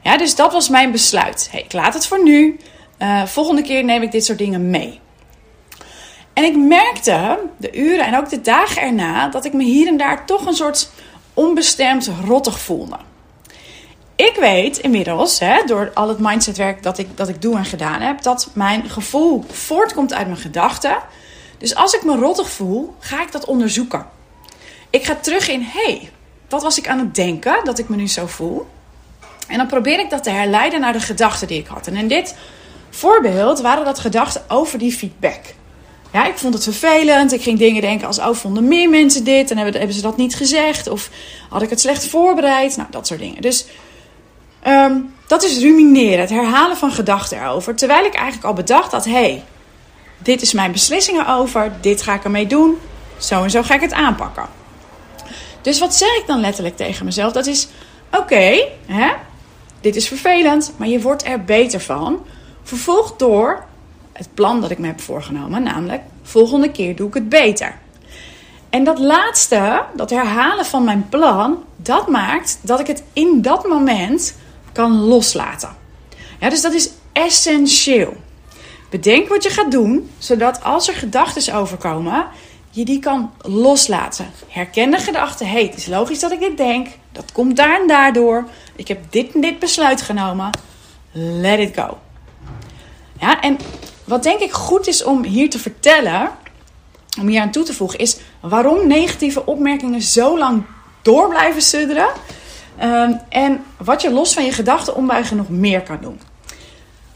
Ja, 0.03 0.17
dus 0.17 0.35
dat 0.35 0.53
was 0.53 0.69
mijn 0.69 0.93
besluit. 0.93 1.49
Hey, 1.51 1.61
ik 1.61 1.73
laat 1.73 1.95
het 1.95 2.07
voor 2.07 2.23
nu. 2.23 2.59
Uh, 2.99 3.25
volgende 3.25 3.63
keer 3.63 3.85
neem 3.85 4.03
ik 4.03 4.13
dit 4.13 4.25
soort 4.25 4.39
dingen 4.39 4.71
mee. 4.71 5.01
En 6.33 6.45
ik 6.45 6.57
merkte 6.57 7.39
de 7.57 7.73
uren 7.73 8.07
en 8.07 8.17
ook 8.17 8.29
de 8.29 8.41
dagen 8.41 8.83
erna 8.83 9.29
dat 9.29 9.45
ik 9.45 9.53
me 9.53 9.65
hier 9.65 9.87
en 9.87 9.97
daar 9.97 10.27
toch 10.27 10.47
een 10.47 10.55
soort 10.55 10.91
onbestemd 11.35 12.11
rottig 12.25 12.61
voelde. 12.61 12.97
Ik 14.19 14.35
weet 14.35 14.79
inmiddels, 14.79 15.39
hè, 15.39 15.65
door 15.67 15.91
al 15.95 16.09
het 16.09 16.19
mindsetwerk 16.19 16.83
dat 16.83 16.99
ik, 16.99 17.17
dat 17.17 17.29
ik 17.29 17.43
doe 17.43 17.57
en 17.57 17.65
gedaan 17.65 18.01
heb, 18.01 18.23
dat 18.23 18.49
mijn 18.53 18.91
gevoel 18.91 19.45
voortkomt 19.51 20.15
uit 20.15 20.27
mijn 20.27 20.39
gedachten. 20.39 20.97
Dus 21.59 21.75
als 21.75 21.93
ik 21.93 22.05
me 22.05 22.17
rottig 22.17 22.51
voel, 22.51 22.95
ga 22.99 23.23
ik 23.23 23.33
dat 23.33 23.45
onderzoeken. 23.45 24.07
Ik 24.91 25.05
ga 25.05 25.15
terug 25.15 25.49
in, 25.49 25.63
hé, 25.63 25.83
hey, 25.83 26.11
wat 26.49 26.63
was 26.63 26.79
ik 26.79 26.89
aan 26.89 26.99
het 26.99 27.15
denken 27.15 27.65
dat 27.65 27.79
ik 27.79 27.89
me 27.89 27.97
nu 27.97 28.09
zo 28.09 28.27
voel? 28.27 28.67
En 29.49 29.57
dan 29.57 29.67
probeer 29.67 29.99
ik 29.99 30.11
dat 30.11 30.23
te 30.23 30.31
herleiden 30.31 30.81
naar 30.81 30.93
de 30.93 31.01
gedachten 31.01 31.49
die 31.49 31.59
ik 31.59 31.67
had. 31.67 31.87
En 31.87 31.97
in 31.97 32.09
dit 32.09 32.35
voorbeeld 32.91 33.61
waren 33.61 33.85
dat 33.85 33.99
gedachten 33.99 34.43
over 34.49 34.79
die 34.79 34.93
feedback. 34.93 35.41
Ja, 36.13 36.27
ik 36.27 36.39
vond 36.39 36.55
het 36.55 36.63
vervelend. 36.63 37.33
Ik 37.33 37.43
ging 37.43 37.59
dingen 37.59 37.83
denken 37.83 38.07
als, 38.07 38.19
oh, 38.19 38.35
vonden 38.35 38.69
meer 38.69 38.89
mensen 38.89 39.25
dit? 39.25 39.51
En 39.51 39.59
hebben 39.59 39.93
ze 39.93 40.03
dat 40.03 40.17
niet 40.17 40.35
gezegd? 40.35 40.89
Of 40.89 41.11
had 41.49 41.63
ik 41.63 41.71
het 41.71 41.81
slecht 41.81 42.07
voorbereid? 42.07 42.77
Nou, 42.77 42.89
dat 42.91 43.07
soort 43.07 43.21
dingen. 43.21 43.43
Dus 43.43 43.67
um, 44.67 45.15
dat 45.27 45.43
is 45.43 45.59
rumineren, 45.59 46.21
het 46.21 46.31
herhalen 46.31 46.77
van 46.77 46.93
gedachten 46.93 47.43
erover. 47.43 47.75
Terwijl 47.75 48.05
ik 48.05 48.15
eigenlijk 48.15 48.47
al 48.47 48.53
bedacht 48.53 48.93
had, 48.93 49.05
hé, 49.05 49.13
hey, 49.13 49.45
dit 50.19 50.43
is 50.43 50.53
mijn 50.53 50.73
beslissingen 50.73 51.27
over. 51.27 51.73
Dit 51.81 52.03
ga 52.03 52.15
ik 52.15 52.25
ermee 52.25 52.47
doen. 52.47 52.79
Zo 53.19 53.43
en 53.43 53.51
zo 53.51 53.63
ga 53.63 53.75
ik 53.75 53.81
het 53.81 53.93
aanpakken. 53.93 54.47
Dus 55.63 55.79
wat 55.79 55.95
zeg 55.95 56.17
ik 56.17 56.25
dan 56.27 56.41
letterlijk 56.41 56.77
tegen 56.77 57.05
mezelf? 57.05 57.33
Dat 57.33 57.47
is: 57.47 57.69
oké, 58.13 58.69
hè, 58.87 59.13
dit 59.81 59.97
is 59.97 60.09
vervelend, 60.09 60.73
maar 60.77 60.89
je 60.89 61.01
wordt 61.01 61.27
er 61.27 61.45
beter 61.45 61.81
van. 61.81 62.27
Vervolgd 62.63 63.19
door 63.19 63.65
het 64.13 64.29
plan 64.35 64.61
dat 64.61 64.71
ik 64.71 64.79
me 64.79 64.87
heb 64.87 65.01
voorgenomen, 65.01 65.63
namelijk 65.63 66.03
volgende 66.23 66.71
keer 66.71 66.97
doe 66.97 67.09
ik 67.09 67.15
het 67.15 67.29
beter. 67.29 67.79
En 68.71 68.85
dat 68.85 68.99
laatste, 68.99 69.83
dat 69.95 70.11
herhalen 70.11 70.65
van 70.65 70.85
mijn 70.85 71.09
plan, 71.09 71.65
dat 71.77 72.09
maakt 72.09 72.59
dat 72.63 72.81
ik 72.81 72.87
het 72.87 73.03
in 73.13 73.43
dat 73.43 73.69
moment 73.69 74.35
kan 74.73 74.93
loslaten. 74.93 75.77
Ja, 76.41 76.49
dus 76.51 76.63
dat 76.63 76.73
is 76.73 76.91
essentieel. 77.13 78.17
Bedenk 78.91 79.29
wat 79.29 79.43
je 79.43 79.51
gaat 79.51 79.71
doen, 79.71 80.11
zodat 80.19 80.63
als 80.63 80.89
er 80.89 80.95
gedachten 80.95 81.55
overkomen, 81.55 82.27
je 82.71 82.85
die 82.85 82.99
kan 82.99 83.33
loslaten. 83.39 84.31
Herken 84.49 84.91
de 84.91 84.99
gedachte, 84.99 85.45
hey, 85.45 85.63
het 85.63 85.77
is 85.77 85.87
logisch 85.87 86.21
dat 86.21 86.33
ik 86.33 86.41
dit 86.41 86.57
denk, 86.57 86.89
dat 87.13 87.33
komt 87.33 87.57
daar 87.57 87.81
en 87.81 87.87
daardoor. 87.87 88.49
Ik 88.77 88.89
heb 88.89 89.01
dit 89.11 89.35
en 89.35 89.41
dit 89.41 89.59
besluit 89.59 90.03
genomen. 90.03 90.51
Let 91.13 91.59
it 91.59 91.79
go. 91.79 91.99
Ja, 93.21 93.41
en 93.41 93.59
wat 94.05 94.23
denk 94.23 94.41
ik 94.41 94.53
goed 94.53 94.87
is 94.87 95.05
om 95.05 95.25
hier 95.25 95.51
te 95.51 95.59
vertellen, 95.59 96.31
om 97.21 97.27
hier 97.27 97.41
aan 97.41 97.51
toe 97.51 97.65
te 97.65 97.75
voegen, 97.75 97.99
is 97.99 98.17
waarom 98.41 98.87
negatieve 98.87 99.47
opmerkingen 99.47 100.03
zo 100.03 100.39
lang 100.39 100.63
door 101.03 101.29
blijven 101.29 101.63
sudderen. 101.63 102.09
Ehm, 102.79 103.13
en 103.29 103.65
wat 103.77 104.03
je 104.03 104.11
los 104.11 104.35
van 104.35 104.45
je 104.45 104.53
gedachten 104.53 104.97
ombuigen 104.97 105.37
nog 105.37 105.49
meer 105.49 105.83
kan 105.83 105.99
doen. 106.01 106.21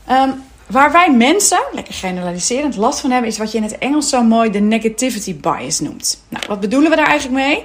Ehm, 0.06 0.30
waar 0.66 0.92
wij 0.92 1.12
mensen, 1.12 1.62
lekker 1.72 1.94
generaliserend, 1.94 2.76
last 2.76 3.00
van 3.00 3.10
hebben, 3.10 3.30
is 3.30 3.38
wat 3.38 3.52
je 3.52 3.58
in 3.58 3.64
het 3.64 3.78
Engels 3.78 4.08
zo 4.08 4.22
mooi 4.22 4.50
de 4.50 4.60
negativity 4.60 5.36
bias 5.36 5.80
noemt. 5.80 6.22
Nou, 6.28 6.44
wat 6.48 6.60
bedoelen 6.60 6.90
we 6.90 6.96
daar 6.96 7.06
eigenlijk 7.06 7.44
mee? 7.46 7.62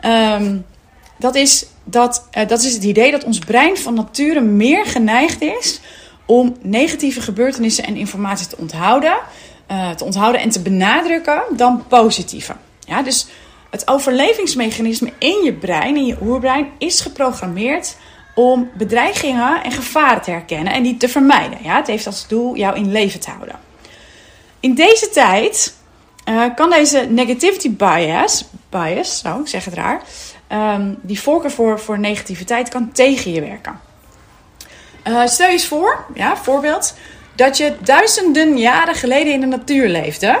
Ehm, 0.00 0.56
dat, 1.18 1.34
is 1.34 1.66
dat, 1.84 2.28
uh, 2.38 2.48
dat 2.48 2.62
is 2.62 2.74
het 2.74 2.82
idee 2.82 3.10
dat 3.10 3.24
ons 3.24 3.38
brein 3.38 3.76
van 3.76 3.94
nature 3.94 4.40
meer 4.40 4.86
geneigd 4.86 5.40
is 5.40 5.80
om 6.26 6.56
negatieve 6.60 7.20
gebeurtenissen 7.20 7.84
en 7.84 7.96
informatie 7.96 8.46
te 8.46 8.56
onthouden, 8.56 9.18
uh, 9.70 9.90
te 9.90 10.04
onthouden 10.04 10.40
en 10.40 10.50
te 10.50 10.60
benadrukken 10.60 11.42
dan 11.56 11.84
positieve. 11.88 12.54
Ja, 12.80 13.02
dus 13.02 13.26
het 13.72 13.88
overlevingsmechanisme 13.88 15.12
in 15.18 15.42
je 15.44 15.52
brein, 15.52 15.96
in 15.96 16.06
je 16.06 16.16
oerbrein, 16.22 16.68
is 16.78 17.00
geprogrammeerd 17.00 17.96
om 18.34 18.70
bedreigingen 18.74 19.62
en 19.62 19.72
gevaren 19.72 20.22
te 20.22 20.30
herkennen 20.30 20.72
en 20.72 20.82
die 20.82 20.96
te 20.96 21.08
vermijden. 21.08 21.58
Ja, 21.62 21.76
het 21.76 21.86
heeft 21.86 22.06
als 22.06 22.28
doel 22.28 22.56
jou 22.56 22.76
in 22.76 22.92
leven 22.92 23.20
te 23.20 23.30
houden. 23.30 23.58
In 24.60 24.74
deze 24.74 25.08
tijd 25.08 25.74
uh, 26.28 26.44
kan 26.54 26.70
deze 26.70 27.06
negativity 27.10 27.76
bias, 27.76 28.44
bias 28.70 29.18
zo, 29.18 29.40
ik 29.40 29.48
zeg 29.48 29.64
het 29.64 29.74
raar, 29.74 30.02
um, 30.52 30.98
die 31.02 31.20
voorkeur 31.20 31.50
voor, 31.50 31.80
voor 31.80 31.98
negativiteit 31.98 32.68
kan 32.68 32.92
tegen 32.92 33.32
je 33.32 33.40
werken. 33.40 33.80
Uh, 35.08 35.26
stel 35.26 35.46
je 35.46 35.52
eens 35.52 35.66
voor, 35.66 36.04
ja, 36.14 36.36
voorbeeld, 36.36 36.94
dat 37.34 37.56
je 37.56 37.76
duizenden 37.80 38.58
jaren 38.58 38.94
geleden 38.94 39.32
in 39.32 39.40
de 39.40 39.46
natuur 39.46 39.88
leefde. 39.88 40.38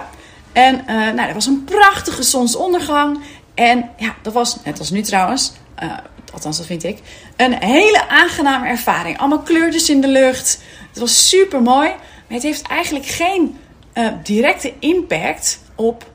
En 0.52 0.74
uh, 0.74 0.86
nou, 0.86 1.28
er 1.28 1.34
was 1.34 1.46
een 1.46 1.64
prachtige 1.64 2.22
zonsondergang. 2.22 3.20
En 3.54 3.90
ja, 3.96 4.14
dat 4.22 4.32
was, 4.32 4.56
net 4.64 4.78
als 4.78 4.90
nu 4.90 5.02
trouwens, 5.02 5.52
uh, 5.82 5.92
althans 6.32 6.56
dat 6.56 6.66
vind 6.66 6.84
ik, 6.84 6.98
een 7.36 7.52
hele 7.52 8.08
aangename 8.08 8.66
ervaring. 8.66 9.18
Allemaal 9.18 9.42
kleurtjes 9.42 9.90
in 9.90 10.00
de 10.00 10.08
lucht. 10.08 10.62
Het 10.88 10.98
was 10.98 11.28
super 11.28 11.62
mooi. 11.62 11.88
Maar 11.88 12.40
het 12.40 12.42
heeft 12.42 12.66
eigenlijk 12.66 13.06
geen 13.06 13.58
uh, 13.94 14.08
directe 14.22 14.72
impact 14.78 15.60
op 15.74 16.10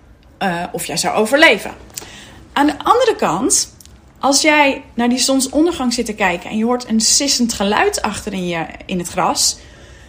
of 0.72 0.86
jij 0.86 0.98
zou 0.98 1.16
overleven. 1.16 1.72
Aan 2.54 2.66
de 2.66 2.78
andere 2.78 3.16
kant, 3.16 3.74
als 4.20 4.42
jij 4.42 4.84
naar 4.94 5.10
die 5.10 5.18
zonsondergang 5.18 5.94
zit 5.94 6.06
te 6.06 6.14
kijken 6.14 6.50
en 6.50 6.58
je 6.58 6.66
hoort 6.66 6.90
een 6.90 7.02
sissend 7.02 7.54
geluid 7.54 8.02
achter 8.02 8.34
in, 8.34 8.48
je, 8.48 8.66
in 8.86 8.98
het 8.98 9.08
gras, 9.08 9.58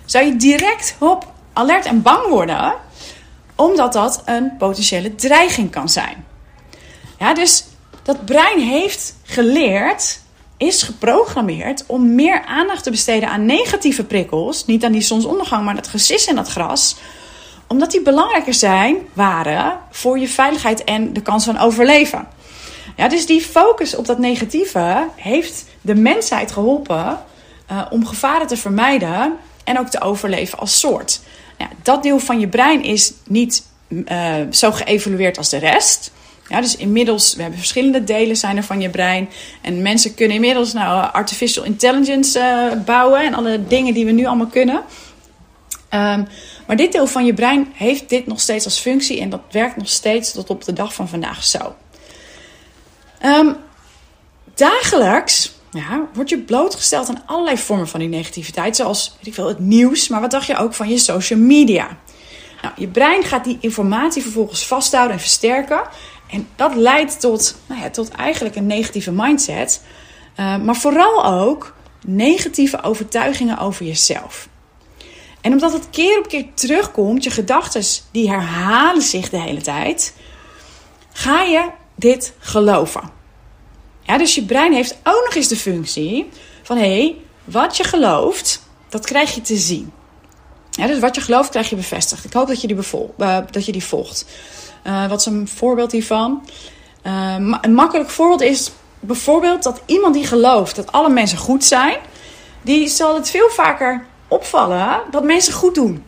zou 0.04 0.24
je 0.24 0.36
direct 0.36 0.96
hop, 0.98 1.32
alert 1.52 1.86
en 1.86 2.02
bang 2.02 2.28
worden, 2.28 2.74
omdat 3.58 3.92
dat 3.92 4.22
een 4.24 4.56
potentiële 4.58 5.14
dreiging 5.14 5.70
kan 5.70 5.88
zijn. 5.88 6.24
Ja, 7.18 7.34
dus 7.34 7.64
dat 8.02 8.24
brein 8.24 8.60
heeft 8.60 9.16
geleerd, 9.22 10.20
is 10.56 10.82
geprogrammeerd 10.82 11.84
om 11.86 12.14
meer 12.14 12.44
aandacht 12.44 12.82
te 12.82 12.90
besteden 12.90 13.28
aan 13.28 13.46
negatieve 13.46 14.04
prikkels, 14.04 14.66
niet 14.66 14.84
aan 14.84 14.92
die 14.92 15.00
zonsondergang, 15.00 15.64
maar 15.64 15.74
dat 15.74 15.88
gesis 15.88 16.26
in 16.26 16.34
dat 16.34 16.48
gras, 16.48 16.96
omdat 17.66 17.90
die 17.90 18.02
belangrijker 18.02 18.54
zijn, 18.54 18.96
waren 19.12 19.78
voor 19.90 20.18
je 20.18 20.28
veiligheid 20.28 20.84
en 20.84 21.12
de 21.12 21.22
kans 21.22 21.44
van 21.44 21.58
overleven. 21.58 22.28
Ja, 22.96 23.08
dus 23.08 23.26
die 23.26 23.40
focus 23.40 23.96
op 23.96 24.06
dat 24.06 24.18
negatieve 24.18 25.08
heeft 25.14 25.64
de 25.80 25.94
mensheid 25.94 26.52
geholpen 26.52 27.18
uh, 27.70 27.86
om 27.90 28.06
gevaren 28.06 28.46
te 28.46 28.56
vermijden 28.56 29.36
en 29.64 29.78
ook 29.78 29.88
te 29.88 30.00
overleven 30.00 30.58
als 30.58 30.78
soort. 30.78 31.20
Ja, 31.58 31.68
dat 31.82 32.02
deel 32.02 32.18
van 32.18 32.40
je 32.40 32.48
brein 32.48 32.82
is 32.82 33.12
niet 33.26 33.66
uh, 33.88 34.34
zo 34.50 34.72
geëvolueerd 34.72 35.38
als 35.38 35.48
de 35.48 35.58
rest. 35.58 36.12
Ja, 36.48 36.60
dus 36.60 36.76
inmiddels, 36.76 37.34
we 37.34 37.40
hebben 37.40 37.58
verschillende 37.58 38.04
delen 38.04 38.36
zijn 38.36 38.56
er 38.56 38.62
van 38.62 38.80
je 38.80 38.90
brein. 38.90 39.28
En 39.62 39.82
mensen 39.82 40.14
kunnen 40.14 40.34
inmiddels 40.34 40.72
nou 40.72 41.12
artificial 41.12 41.64
intelligence 41.64 42.38
uh, 42.38 42.84
bouwen 42.84 43.20
en 43.20 43.34
alle 43.34 43.66
dingen 43.66 43.94
die 43.94 44.04
we 44.04 44.10
nu 44.10 44.26
allemaal 44.26 44.46
kunnen. 44.46 44.82
Um, 45.94 46.26
maar 46.66 46.76
dit 46.76 46.92
deel 46.92 47.06
van 47.06 47.24
je 47.24 47.34
brein 47.34 47.72
heeft 47.74 48.08
dit 48.08 48.26
nog 48.26 48.40
steeds 48.40 48.64
als 48.64 48.78
functie 48.78 49.20
en 49.20 49.30
dat 49.30 49.40
werkt 49.50 49.76
nog 49.76 49.88
steeds 49.88 50.32
tot 50.32 50.50
op 50.50 50.64
de 50.64 50.72
dag 50.72 50.94
van 50.94 51.08
vandaag 51.08 51.44
zo. 51.44 51.74
Um, 53.24 53.56
dagelijks 54.54 55.52
ja, 55.78 56.06
word 56.12 56.28
je 56.28 56.38
blootgesteld 56.38 57.08
aan 57.08 57.22
allerlei 57.26 57.58
vormen 57.58 57.88
van 57.88 58.00
die 58.00 58.08
negativiteit, 58.08 58.76
zoals 58.76 59.16
weet 59.22 59.36
het 59.36 59.58
nieuws, 59.58 60.08
maar 60.08 60.20
wat 60.20 60.30
dacht 60.30 60.46
je 60.46 60.56
ook 60.56 60.74
van 60.74 60.88
je 60.88 60.98
social 60.98 61.38
media? 61.38 61.96
Nou, 62.62 62.74
je 62.76 62.88
brein 62.88 63.22
gaat 63.22 63.44
die 63.44 63.58
informatie 63.60 64.22
vervolgens 64.22 64.66
vasthouden 64.66 65.12
en 65.12 65.20
versterken. 65.20 65.82
En 66.30 66.48
dat 66.56 66.74
leidt 66.74 67.20
tot, 67.20 67.56
nou 67.66 67.80
ja, 67.80 67.90
tot 67.90 68.08
eigenlijk 68.08 68.56
een 68.56 68.66
negatieve 68.66 69.12
mindset. 69.12 69.82
Uh, 70.36 70.56
maar 70.56 70.76
vooral 70.76 71.24
ook 71.24 71.74
negatieve 72.06 72.82
overtuigingen 72.82 73.58
over 73.58 73.86
jezelf. 73.86 74.48
En 75.40 75.52
omdat 75.52 75.72
het 75.72 75.90
keer 75.90 76.18
op 76.18 76.28
keer 76.28 76.46
terugkomt, 76.54 77.24
je 77.24 77.30
gedachten 77.30 77.82
die 78.12 78.30
herhalen 78.30 79.02
zich 79.02 79.30
de 79.30 79.40
hele 79.40 79.60
tijd, 79.60 80.14
ga 81.12 81.42
je 81.42 81.70
dit 81.94 82.34
geloven. 82.38 83.17
Ja, 84.08 84.18
dus 84.18 84.34
je 84.34 84.44
brein 84.44 84.72
heeft 84.72 84.98
ook 85.02 85.24
nog 85.24 85.34
eens 85.34 85.48
de 85.48 85.56
functie 85.56 86.28
van 86.62 86.76
hé, 86.76 87.00
hey, 87.02 87.16
wat 87.44 87.76
je 87.76 87.84
gelooft, 87.84 88.62
dat 88.88 89.06
krijg 89.06 89.34
je 89.34 89.40
te 89.40 89.56
zien. 89.56 89.92
Ja, 90.70 90.86
dus 90.86 90.98
wat 90.98 91.14
je 91.14 91.20
gelooft, 91.20 91.50
krijg 91.50 91.70
je 91.70 91.76
bevestigd. 91.76 92.24
Ik 92.24 92.32
hoop 92.32 92.48
dat 92.48 92.60
je 92.60 92.66
die, 92.66 92.76
bevol, 92.76 93.14
uh, 93.18 93.38
dat 93.50 93.66
je 93.66 93.72
die 93.72 93.84
volgt. 93.84 94.26
Uh, 94.84 95.08
wat 95.08 95.20
is 95.20 95.26
een 95.26 95.48
voorbeeld 95.48 95.92
hiervan? 95.92 96.42
Uh, 97.06 97.34
een 97.60 97.74
makkelijk 97.74 98.10
voorbeeld 98.10 98.40
is 98.40 98.70
bijvoorbeeld 99.00 99.62
dat 99.62 99.82
iemand 99.86 100.14
die 100.14 100.26
gelooft 100.26 100.76
dat 100.76 100.92
alle 100.92 101.10
mensen 101.10 101.38
goed 101.38 101.64
zijn, 101.64 101.96
die 102.62 102.88
zal 102.88 103.14
het 103.14 103.30
veel 103.30 103.48
vaker 103.50 104.06
opvallen 104.28 105.00
dat 105.10 105.24
mensen 105.24 105.52
goed 105.52 105.74
doen. 105.74 106.04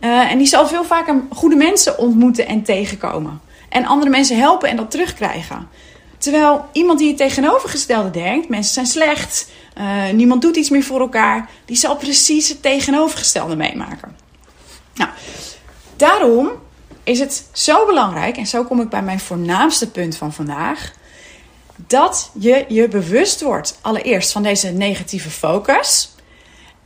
en 0.00 0.38
die 0.38 0.46
zal 0.46 0.66
veel 0.66 0.84
vaker 0.84 1.22
goede 1.30 1.56
mensen 1.56 1.98
ontmoeten 1.98 2.46
en 2.46 2.62
tegenkomen. 2.62 3.40
En 3.68 3.86
andere 3.86 4.10
mensen 4.10 4.38
helpen 4.38 4.68
en 4.68 4.76
dat 4.76 4.90
terugkrijgen. 4.90 5.68
Terwijl 6.24 6.64
iemand 6.72 6.98
die 6.98 7.08
het 7.08 7.16
tegenovergestelde 7.16 8.10
denkt, 8.10 8.48
mensen 8.48 8.72
zijn 8.72 8.86
slecht, 8.86 9.48
uh, 9.78 10.10
niemand 10.10 10.42
doet 10.42 10.56
iets 10.56 10.70
meer 10.70 10.82
voor 10.82 11.00
elkaar, 11.00 11.50
die 11.64 11.76
zal 11.76 11.96
precies 11.96 12.48
het 12.48 12.62
tegenovergestelde 12.62 13.56
meemaken. 13.56 14.16
Nou, 14.94 15.10
daarom 15.96 16.50
is 17.02 17.18
het 17.18 17.44
zo 17.52 17.86
belangrijk, 17.86 18.36
en 18.36 18.46
zo 18.46 18.64
kom 18.64 18.80
ik 18.80 18.88
bij 18.88 19.02
mijn 19.02 19.20
voornaamste 19.20 19.90
punt 19.90 20.16
van 20.16 20.32
vandaag, 20.32 20.92
dat 21.76 22.30
je 22.38 22.64
je 22.68 22.88
bewust 22.88 23.42
wordt 23.42 23.78
allereerst 23.80 24.32
van 24.32 24.42
deze 24.42 24.68
negatieve 24.68 25.30
focus 25.30 26.14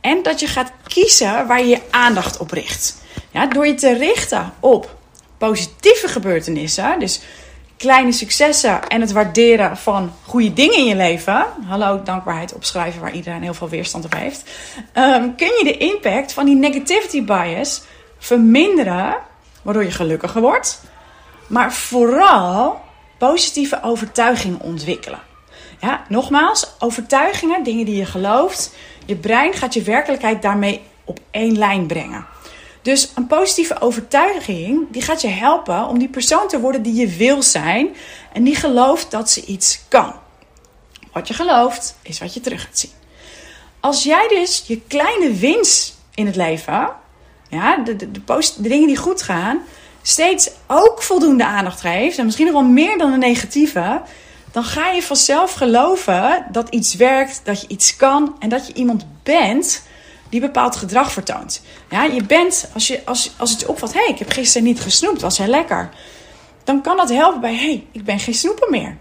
en 0.01 0.23
dat 0.23 0.39
je 0.39 0.47
gaat 0.47 0.71
kiezen 0.87 1.47
waar 1.47 1.59
je 1.59 1.67
je 1.67 1.81
aandacht 1.89 2.37
op 2.37 2.51
richt. 2.51 3.01
Ja, 3.31 3.45
door 3.45 3.67
je 3.67 3.75
te 3.75 3.93
richten 3.93 4.53
op 4.59 4.97
positieve 5.37 6.07
gebeurtenissen, 6.07 6.99
dus 6.99 7.19
kleine 7.79 8.11
successen 8.11 8.87
en 8.87 9.01
het 9.01 9.11
waarderen 9.11 9.77
van 9.77 10.13
goede 10.25 10.53
dingen 10.53 10.77
in 10.77 10.85
je 10.85 10.95
leven. 10.95 11.45
Hallo, 11.67 12.03
dankbaarheid 12.03 12.53
opschrijven 12.53 13.01
waar 13.01 13.13
iedereen 13.13 13.41
heel 13.41 13.53
veel 13.53 13.69
weerstand 13.69 14.05
op 14.05 14.13
heeft. 14.13 14.43
Um, 14.93 15.35
kun 15.35 15.47
je 15.47 15.63
de 15.63 15.77
impact 15.77 16.33
van 16.33 16.45
die 16.45 16.55
negativity 16.55 17.23
bias 17.23 17.81
verminderen, 18.17 19.15
waardoor 19.61 19.83
je 19.83 19.91
gelukkiger 19.91 20.41
wordt. 20.41 20.81
Maar 21.47 21.73
vooral 21.73 22.81
positieve 23.17 23.83
overtuigingen 23.83 24.61
ontwikkelen. 24.61 25.19
Ja, 25.81 26.03
nogmaals, 26.07 26.75
overtuigingen, 26.79 27.63
dingen 27.63 27.85
die 27.85 27.95
je 27.95 28.05
gelooft. 28.05 28.75
Je 29.05 29.15
brein 29.15 29.53
gaat 29.53 29.73
je 29.73 29.81
werkelijkheid 29.81 30.41
daarmee 30.41 30.81
op 31.03 31.19
één 31.31 31.57
lijn 31.57 31.87
brengen. 31.87 32.25
Dus 32.81 33.11
een 33.15 33.27
positieve 33.27 33.81
overtuiging, 33.81 34.87
die 34.91 35.01
gaat 35.01 35.21
je 35.21 35.27
helpen 35.27 35.87
om 35.87 35.99
die 35.99 36.07
persoon 36.07 36.47
te 36.47 36.59
worden 36.59 36.81
die 36.81 36.93
je 36.93 37.07
wil 37.07 37.43
zijn. 37.43 37.95
En 38.33 38.43
die 38.43 38.55
gelooft 38.55 39.11
dat 39.11 39.29
ze 39.29 39.45
iets 39.45 39.79
kan. 39.87 40.13
Wat 41.11 41.27
je 41.27 41.33
gelooft, 41.33 41.95
is 42.01 42.19
wat 42.19 42.33
je 42.33 42.39
terug 42.39 42.61
gaat 42.61 42.79
zien. 42.79 42.91
Als 43.79 44.03
jij 44.03 44.27
dus 44.27 44.63
je 44.67 44.81
kleine 44.81 45.33
winst 45.33 45.97
in 46.15 46.25
het 46.25 46.35
leven, 46.35 46.89
ja, 47.49 47.77
de, 47.77 47.95
de, 47.95 48.11
de, 48.11 48.53
dingen 48.57 48.87
die 48.87 48.97
goed 48.97 49.21
gaan, 49.21 49.61
steeds 50.01 50.49
ook 50.67 51.01
voldoende 51.01 51.45
aandacht 51.45 51.81
geeft, 51.81 52.17
en 52.17 52.25
misschien 52.25 52.45
nog 52.45 52.55
wel 52.55 52.63
meer 52.63 52.97
dan 52.97 53.11
de 53.11 53.17
negatieve, 53.17 54.01
dan 54.51 54.63
ga 54.63 54.89
je 54.89 55.01
vanzelf 55.01 55.53
geloven 55.53 56.45
dat 56.51 56.69
iets 56.69 56.95
werkt, 56.95 57.41
dat 57.43 57.61
je 57.61 57.67
iets 57.67 57.95
kan 57.95 58.35
en 58.39 58.49
dat 58.49 58.67
je 58.67 58.73
iemand 58.73 59.05
bent 59.23 59.83
die 60.29 60.39
bepaald 60.39 60.75
gedrag 60.75 61.11
vertoont. 61.11 61.61
Ja, 61.89 62.03
je 62.03 62.23
bent, 62.23 62.69
als, 62.73 62.87
je, 62.87 63.01
als, 63.05 63.31
als 63.37 63.51
het 63.51 63.59
je 63.59 63.69
opvalt, 63.69 63.93
hé, 63.93 63.99
hey, 63.99 64.09
ik 64.09 64.19
heb 64.19 64.31
gisteren 64.31 64.67
niet 64.67 64.81
gesnoept, 64.81 65.21
was 65.21 65.37
heel 65.37 65.47
lekker. 65.47 65.89
Dan 66.63 66.81
kan 66.81 66.97
dat 66.97 67.09
helpen 67.09 67.41
bij, 67.41 67.53
hé, 67.53 67.65
hey, 67.65 67.85
ik 67.91 68.03
ben 68.03 68.19
geen 68.19 68.33
snoeper 68.33 68.69
meer. 68.69 68.97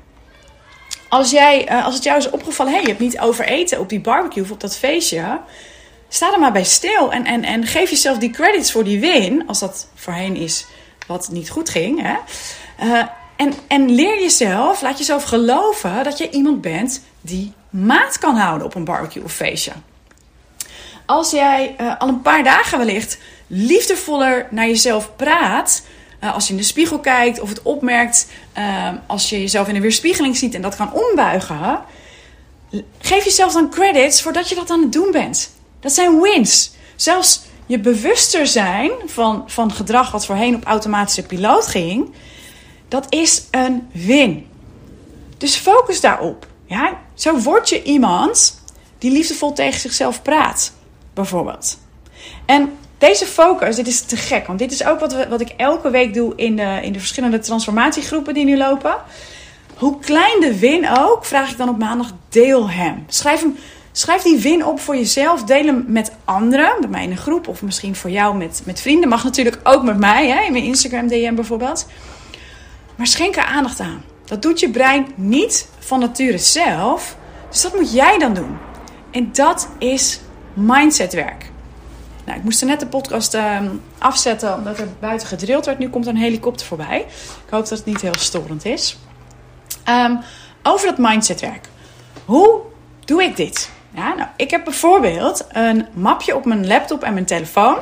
Als, 1.09 1.31
jij, 1.31 1.67
eh, 1.67 1.85
als 1.85 1.95
het 1.95 2.05
jou 2.05 2.19
is 2.19 2.31
opgevallen, 2.31 2.73
hé, 2.73 2.79
hey, 2.79 2.87
je 2.87 2.95
hebt 2.95 3.05
niet 3.05 3.21
overeten 3.21 3.81
op 3.81 3.89
die 3.89 4.01
barbecue 4.01 4.43
of 4.43 4.51
op 4.51 4.61
dat 4.61 4.77
feestje. 4.77 5.41
Sta 6.09 6.33
er 6.33 6.41
maar 6.41 6.53
bij 6.53 6.65
stil 6.65 7.13
en, 7.13 7.25
en, 7.25 7.45
en 7.45 7.67
geef 7.67 7.91
jezelf 7.91 8.19
die 8.19 8.31
credits 8.31 8.73
voor 8.73 8.85
die 8.85 9.01
win, 9.01 9.47
als 9.47 9.59
dat 9.59 9.89
voorheen 9.95 10.37
is 10.37 10.67
wat 11.09 11.29
niet 11.31 11.51
goed 11.51 11.69
ging. 11.69 12.03
Hè? 12.03 12.17
Uh, 12.87 13.05
en, 13.37 13.53
en 13.69 13.91
leer 13.91 14.21
jezelf, 14.21 14.81
laat 14.81 14.99
jezelf 14.99 15.25
geloven 15.25 16.05
dat 16.05 16.19
je 16.19 16.31
iemand 16.31 16.61
bent 16.61 17.03
die 17.21 17.53
maat 17.71 18.19
kan 18.19 18.37
houden 18.37 18.67
op 18.67 18.75
een 18.75 18.85
barbecue 18.85 19.25
of 19.25 19.33
feestje. 19.33 19.73
Als 21.09 21.31
jij 21.31 21.77
uh, 21.81 21.93
al 21.99 22.09
een 22.09 22.23
paar 22.23 22.45
dagen 22.45 22.79
wellicht 22.79 23.19
liefdevoller 23.47 24.47
naar 24.51 24.67
jezelf 24.67 25.17
praat, 25.17 25.83
uh, 26.25 26.35
als 26.35 26.47
je 26.47 26.53
in 26.53 26.59
de 26.59 26.65
spiegel 26.65 26.99
kijkt 26.99 27.41
of 27.41 27.49
het 27.49 27.63
opmerkt, 27.63 28.29
uh, 28.59 28.89
als 29.07 29.31
je 29.31 29.41
jezelf 29.41 29.69
in 29.69 29.75
een 29.75 29.81
weerspiegeling 29.81 30.37
ziet 30.37 30.55
en 30.55 30.63
dat 30.63 30.77
kan 30.77 30.93
ombuigen, 30.93 31.81
geef 32.99 33.25
jezelf 33.25 33.53
dan 33.53 33.71
credits 33.71 34.23
voordat 34.23 34.49
je 34.49 34.55
dat 34.55 34.71
aan 34.71 34.81
het 34.81 34.93
doen 34.93 35.11
bent. 35.13 35.51
Dat 35.81 35.93
zijn 35.93 36.21
wins. 36.21 36.73
Zelfs 36.97 37.41
je 37.67 37.79
bewuster 37.79 38.47
zijn 38.47 38.91
van, 39.07 39.45
van 39.47 39.73
gedrag 39.73 40.11
wat 40.11 40.27
voorheen 40.27 40.55
op 40.55 40.65
automatische 40.65 41.23
piloot 41.23 41.67
ging, 41.67 42.15
dat 42.89 43.07
is 43.09 43.43
een 43.51 43.89
win. 43.93 44.47
Dus 45.39 45.57
focus 45.57 46.01
daarop. 46.01 46.47
Ja? 46.67 47.01
Zo 47.15 47.39
word 47.39 47.69
je 47.69 47.83
iemand 47.83 48.63
die 48.99 49.11
liefdevol 49.11 49.53
tegen 49.53 49.81
zichzelf 49.81 50.23
praat, 50.23 50.73
bijvoorbeeld. 51.19 51.79
En 52.47 52.73
deze 52.99 53.27
focus, 53.27 53.77
dit 53.77 53.87
is 53.87 54.01
te 54.01 54.17
gek, 54.17 54.47
want 54.47 54.59
dit 54.59 54.73
is 54.73 54.85
ook 54.85 55.01
wat, 55.01 55.13
we, 55.13 55.29
wat 55.29 55.41
ik 55.41 55.55
elke 55.57 55.91
week 55.91 56.15
doe 56.15 56.33
in 56.37 56.57
de, 56.57 56.79
in 56.83 56.93
de 56.93 56.99
verschillende 56.99 57.39
transformatiegroepen 57.39 58.35
die 58.35 58.45
nu 58.45 58.57
lopen. 58.57 58.97
Hoe 59.77 59.99
klein 59.99 60.41
de 60.41 60.59
win 60.59 60.89
ook, 60.99 61.25
vraag 61.25 61.51
ik 61.51 61.57
dan 61.57 61.69
op 61.69 61.79
maandag, 61.79 62.13
deel 62.29 62.71
hem. 62.71 63.05
Schrijf, 63.09 63.41
hem, 63.41 63.57
schrijf 63.93 64.23
die 64.23 64.39
win 64.39 64.65
op 64.65 64.81
voor 64.81 64.97
jezelf, 64.97 65.45
deel 65.45 65.65
hem 65.65 65.85
met 65.87 66.13
anderen, 66.25 66.77
bij 66.81 66.89
mij 66.89 67.03
in 67.03 67.11
een 67.11 67.17
groep 67.17 67.49
of 67.49 67.63
misschien 67.63 67.97
voor 67.97 68.11
jou 68.11 68.37
met, 68.37 68.63
met 68.65 68.81
vrienden. 68.81 69.09
Mag 69.09 69.25
natuurlijk 69.25 69.61
ook 69.63 69.83
met 69.83 69.99
mij, 69.99 70.29
hè, 70.29 70.43
in 70.43 70.53
mijn 70.53 70.65
Instagram 70.65 71.09
DM 71.09 71.35
bijvoorbeeld. 71.35 71.87
Maar 72.97 73.07
schenk 73.07 73.37
er 73.37 73.45
aandacht 73.45 73.81
aan. 73.81 74.05
Dat 74.25 74.43
doet 74.43 74.61
je 74.61 74.71
brein 74.71 75.07
niet 75.15 75.69
van 75.79 76.01
nature 76.01 76.39
zelf. 76.39 77.17
Dus 77.51 77.63
dat 77.63 77.75
moet 77.75 77.93
jij 77.93 78.19
dan 78.19 78.35
doen. 78.35 78.57
En 79.11 79.31
dat 79.33 79.69
is 79.79 80.21
mindsetwerk. 80.59 81.51
Nou, 82.25 82.39
ik 82.39 82.45
moest 82.45 82.61
er 82.61 82.67
net 82.67 82.81
de 82.81 82.87
podcast 82.87 83.35
uh, 83.35 83.61
afzetten 83.99 84.55
omdat 84.55 84.79
er 84.79 84.89
buiten 85.01 85.29
gedrild 85.29 85.67
werd. 85.67 85.79
Nu 85.79 85.89
komt 85.89 86.07
er 86.07 86.11
een 86.11 86.21
helikopter 86.21 86.67
voorbij. 86.67 86.99
Ik 87.45 87.51
hoop 87.51 87.69
dat 87.69 87.79
het 87.79 87.85
niet 87.85 88.01
heel 88.01 88.19
storend 88.19 88.65
is. 88.65 88.99
Um, 89.89 90.21
over 90.63 90.87
dat 90.87 90.99
mindsetwerk. 90.99 91.69
Hoe 92.25 92.61
doe 93.05 93.23
ik 93.23 93.37
dit? 93.37 93.71
Ja, 93.95 94.15
nou, 94.15 94.29
ik 94.37 94.51
heb 94.51 94.65
bijvoorbeeld 94.65 95.47
een 95.53 95.87
mapje 95.95 96.37
op 96.37 96.45
mijn 96.45 96.67
laptop 96.67 97.03
en 97.03 97.13
mijn 97.13 97.25
telefoon. 97.25 97.77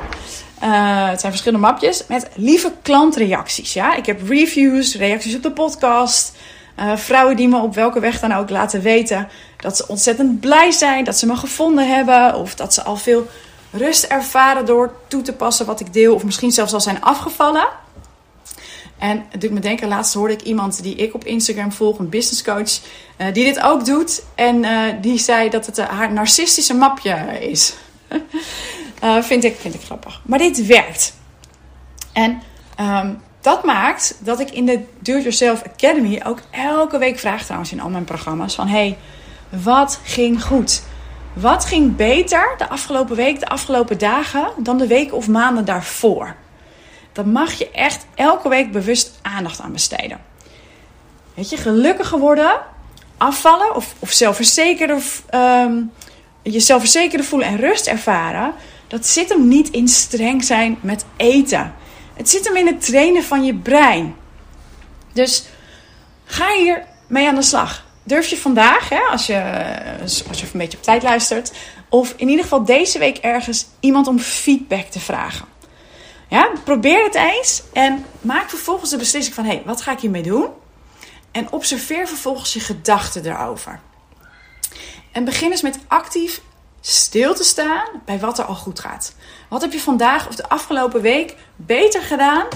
Uh, 0.63 1.09
het 1.09 1.19
zijn 1.19 1.31
verschillende 1.31 1.65
mapjes 1.65 2.03
met 2.07 2.29
lieve 2.35 2.71
klantreacties. 2.81 3.73
Ja? 3.73 3.95
Ik 3.95 4.05
heb 4.05 4.27
reviews, 4.27 4.95
reacties 4.95 5.35
op 5.35 5.43
de 5.43 5.51
podcast. 5.51 6.36
Uh, 6.79 6.97
vrouwen 6.97 7.35
die 7.35 7.47
me 7.47 7.61
op 7.61 7.75
welke 7.75 7.99
weg 7.99 8.19
dan 8.19 8.31
ook 8.31 8.49
laten 8.49 8.81
weten 8.81 9.29
dat 9.57 9.77
ze 9.77 9.87
ontzettend 9.87 10.39
blij 10.39 10.71
zijn 10.71 11.03
dat 11.03 11.17
ze 11.17 11.25
me 11.25 11.35
gevonden 11.35 11.95
hebben. 11.95 12.35
Of 12.35 12.55
dat 12.55 12.73
ze 12.73 12.83
al 12.83 12.95
veel 12.95 13.27
rust 13.71 14.03
ervaren 14.03 14.65
door 14.65 14.95
toe 15.07 15.21
te 15.21 15.33
passen 15.33 15.65
wat 15.65 15.79
ik 15.79 15.93
deel. 15.93 16.13
Of 16.13 16.23
misschien 16.23 16.51
zelfs 16.51 16.73
al 16.73 16.81
zijn 16.81 17.01
afgevallen. 17.01 17.67
En 18.97 19.25
het 19.29 19.41
doet 19.41 19.51
me 19.51 19.59
denken, 19.59 19.87
laatst 19.87 20.13
hoorde 20.13 20.33
ik 20.33 20.41
iemand 20.41 20.83
die 20.83 20.95
ik 20.95 21.13
op 21.13 21.23
Instagram 21.23 21.71
volg, 21.71 21.99
een 21.99 22.09
business 22.09 22.43
coach, 22.43 22.79
uh, 23.17 23.33
die 23.33 23.43
dit 23.43 23.61
ook 23.61 23.85
doet. 23.85 24.23
En 24.35 24.63
uh, 24.63 24.81
die 25.01 25.17
zei 25.17 25.49
dat 25.49 25.65
het 25.65 25.77
haar 25.77 26.13
narcistische 26.13 26.73
mapje 26.73 27.15
is. 27.39 27.73
vind, 29.21 29.43
ik, 29.43 29.55
vind 29.59 29.73
ik 29.73 29.81
grappig. 29.81 30.21
Maar 30.25 30.39
dit 30.39 30.65
werkt. 30.65 31.13
En 32.13 32.41
um, 32.79 33.21
dat 33.47 33.63
maakt 33.63 34.15
dat 34.19 34.39
ik 34.39 34.51
in 34.51 34.65
de 34.65 34.79
Do-It-Yourself 34.99 35.63
Academy 35.63 36.21
ook 36.25 36.39
elke 36.51 36.97
week 36.97 37.19
vraag 37.19 37.43
trouwens 37.43 37.71
in 37.71 37.79
al 37.79 37.89
mijn 37.89 38.03
programma's 38.03 38.55
van... 38.55 38.67
Hey, 38.67 38.97
wat 39.49 39.99
ging 40.03 40.43
goed? 40.43 40.81
Wat 41.33 41.65
ging 41.65 41.95
beter 41.95 42.55
de 42.57 42.69
afgelopen 42.69 43.15
week, 43.15 43.39
de 43.39 43.47
afgelopen 43.47 43.97
dagen 43.97 44.47
dan 44.57 44.77
de 44.77 44.87
weken 44.87 45.17
of 45.17 45.27
maanden 45.27 45.65
daarvoor? 45.65 46.35
Dan 47.11 47.31
mag 47.31 47.53
je 47.53 47.71
echt 47.71 48.05
elke 48.15 48.49
week 48.49 48.71
bewust 48.71 49.19
aandacht 49.21 49.61
aan 49.61 49.71
besteden. 49.71 50.19
Weet 51.33 51.49
je, 51.49 51.57
gelukkiger 51.57 52.19
worden, 52.19 52.59
afvallen 53.17 53.75
of, 53.75 53.95
of 53.99 54.11
zelfverzekerder, 54.11 55.01
um, 55.35 55.91
je 56.41 56.59
zelfverzekerder 56.59 57.27
voelen 57.27 57.47
en 57.47 57.57
rust 57.57 57.87
ervaren 57.87 58.53
dat 58.87 59.05
zit 59.05 59.29
hem 59.29 59.47
niet 59.47 59.69
in 59.69 59.87
streng 59.87 60.43
zijn 60.43 60.77
met 60.81 61.05
eten. 61.17 61.73
Het 62.17 62.29
zit 62.29 62.47
hem 62.47 62.55
in 62.55 62.67
het 62.67 62.85
trainen 62.85 63.23
van 63.23 63.43
je 63.43 63.55
brein. 63.55 64.15
Dus 65.13 65.43
ga 66.25 66.53
hier 66.53 66.85
mee 67.07 67.27
aan 67.27 67.35
de 67.35 67.41
slag. 67.41 67.85
Durf 68.03 68.27
je 68.27 68.37
vandaag, 68.37 68.89
hè, 68.89 68.99
als, 68.99 69.25
je, 69.25 69.41
als 70.01 70.39
je 70.39 70.45
een 70.53 70.59
beetje 70.59 70.77
op 70.77 70.83
tijd 70.83 71.03
luistert, 71.03 71.51
of 71.89 72.13
in 72.17 72.27
ieder 72.27 72.43
geval 72.43 72.65
deze 72.65 72.99
week 72.99 73.17
ergens 73.17 73.67
iemand 73.79 74.07
om 74.07 74.19
feedback 74.19 74.85
te 74.85 74.99
vragen. 74.99 75.45
Ja, 76.29 76.51
probeer 76.63 77.03
het 77.03 77.15
eens 77.15 77.63
en 77.73 78.05
maak 78.21 78.49
vervolgens 78.49 78.89
de 78.89 78.97
beslissing 78.97 79.35
van: 79.35 79.45
hé, 79.45 79.53
hey, 79.53 79.63
wat 79.65 79.81
ga 79.81 79.91
ik 79.91 79.99
hiermee 79.99 80.23
doen? 80.23 80.47
En 81.31 81.51
observeer 81.51 82.07
vervolgens 82.07 82.53
je 82.53 82.59
gedachten 82.59 83.25
erover. 83.25 83.79
En 85.11 85.25
begin 85.25 85.51
eens 85.51 85.61
met 85.61 85.79
actief 85.87 86.41
stil 86.81 87.35
te 87.35 87.43
staan 87.43 87.87
bij 88.05 88.19
wat 88.19 88.39
er 88.39 88.45
al 88.45 88.55
goed 88.55 88.79
gaat. 88.79 89.15
Wat 89.49 89.61
heb 89.61 89.71
je 89.71 89.79
vandaag 89.79 90.27
of 90.27 90.35
de 90.35 90.49
afgelopen 90.49 91.01
week 91.01 91.35
beter 91.55 92.01
gedaan 92.01 92.47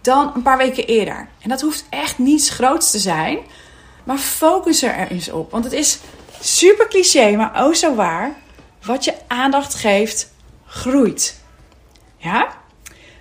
dan 0.00 0.32
een 0.34 0.42
paar 0.42 0.56
weken 0.56 0.86
eerder? 0.86 1.28
En 1.40 1.48
dat 1.48 1.60
hoeft 1.60 1.84
echt 1.90 2.18
niets 2.18 2.50
groots 2.50 2.90
te 2.90 2.98
zijn, 2.98 3.38
maar 4.04 4.18
focus 4.18 4.82
er 4.82 5.10
eens 5.10 5.30
op. 5.30 5.50
Want 5.50 5.64
het 5.64 5.72
is 5.72 5.98
super 6.40 6.88
cliché, 6.88 7.36
maar 7.36 7.64
ook 7.64 7.74
zo 7.74 7.94
waar. 7.94 8.34
Wat 8.82 9.04
je 9.04 9.14
aandacht 9.26 9.74
geeft, 9.74 10.30
groeit. 10.66 11.40
Ja? 12.16 12.48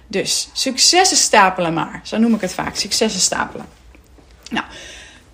Dus 0.08 0.50
successen 0.54 1.18
stapelen 1.18 1.74
maar. 1.74 2.02
Zo 2.04 2.18
noem 2.18 2.34
ik 2.34 2.42
het 2.42 2.54
vaak. 2.54 2.76
Successen 2.76 3.22
stapelen. 3.22 3.66
Nou, 4.50 4.66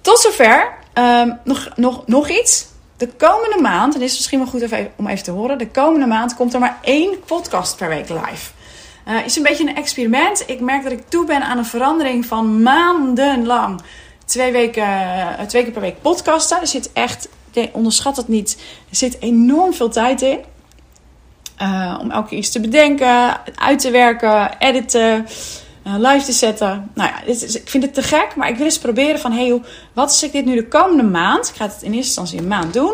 tot 0.01 0.19
zover. 0.19 0.77
Um, 0.93 1.39
nog, 1.43 1.69
nog, 1.75 2.07
nog 2.07 2.29
iets. 2.29 2.65
De 2.97 3.07
komende 3.07 3.61
maand, 3.61 3.95
en 3.95 4.01
is 4.01 4.15
misschien 4.15 4.39
wel 4.39 4.47
goed 4.47 4.63
om 4.95 5.07
even 5.07 5.23
te 5.23 5.31
horen, 5.31 5.57
de 5.57 5.69
komende 5.69 6.05
maand 6.05 6.35
komt 6.35 6.53
er 6.53 6.59
maar 6.59 6.77
één 6.81 7.19
podcast 7.25 7.77
per 7.77 7.89
week 7.89 8.09
live. 8.09 8.51
Uh, 9.07 9.25
is 9.25 9.35
een 9.35 9.43
beetje 9.43 9.67
een 9.67 9.75
experiment. 9.75 10.43
Ik 10.47 10.59
merk 10.59 10.83
dat 10.83 10.91
ik 10.91 11.09
toe 11.09 11.25
ben 11.25 11.41
aan 11.41 11.57
een 11.57 11.65
verandering 11.65 12.25
van 12.25 12.61
maandenlang. 12.61 13.81
Twee 14.25 14.51
weken, 14.51 14.83
uh, 14.83 15.41
twee 15.47 15.63
keer 15.63 15.71
per 15.71 15.81
week 15.81 16.01
podcasten. 16.01 16.61
Er 16.61 16.67
zit 16.67 16.93
echt, 16.93 17.29
onderschat 17.71 18.17
het 18.17 18.27
niet, 18.27 18.57
er 18.89 18.95
zit 18.95 19.21
enorm 19.21 19.73
veel 19.73 19.89
tijd 19.89 20.21
in. 20.21 20.39
Uh, 21.61 21.97
om 22.01 22.11
elke 22.11 22.27
keer 22.27 22.37
iets 22.37 22.51
te 22.51 22.59
bedenken, 22.59 23.37
uit 23.55 23.79
te 23.79 23.91
werken, 23.91 24.57
editen. 24.59 25.25
Uh, 25.87 25.93
live 25.97 26.25
te 26.25 26.31
zetten. 26.31 26.91
Nou 26.93 27.09
ja, 27.09 27.25
dit 27.25 27.43
is, 27.43 27.55
ik 27.55 27.69
vind 27.69 27.83
het 27.83 27.93
te 27.93 28.01
gek, 28.01 28.35
maar 28.35 28.49
ik 28.49 28.55
wil 28.55 28.65
eens 28.65 28.79
proberen 28.79 29.19
van... 29.19 29.31
hey, 29.31 29.61
wat 29.93 30.07
als 30.07 30.23
ik 30.23 30.31
dit 30.31 30.45
nu 30.45 30.55
de 30.55 30.67
komende 30.67 31.03
maand... 31.03 31.49
ik 31.49 31.55
ga 31.55 31.65
het 31.65 31.81
in 31.81 31.93
eerste 31.93 31.95
instantie 31.95 32.39
een 32.39 32.47
maand 32.47 32.73
doen... 32.73 32.93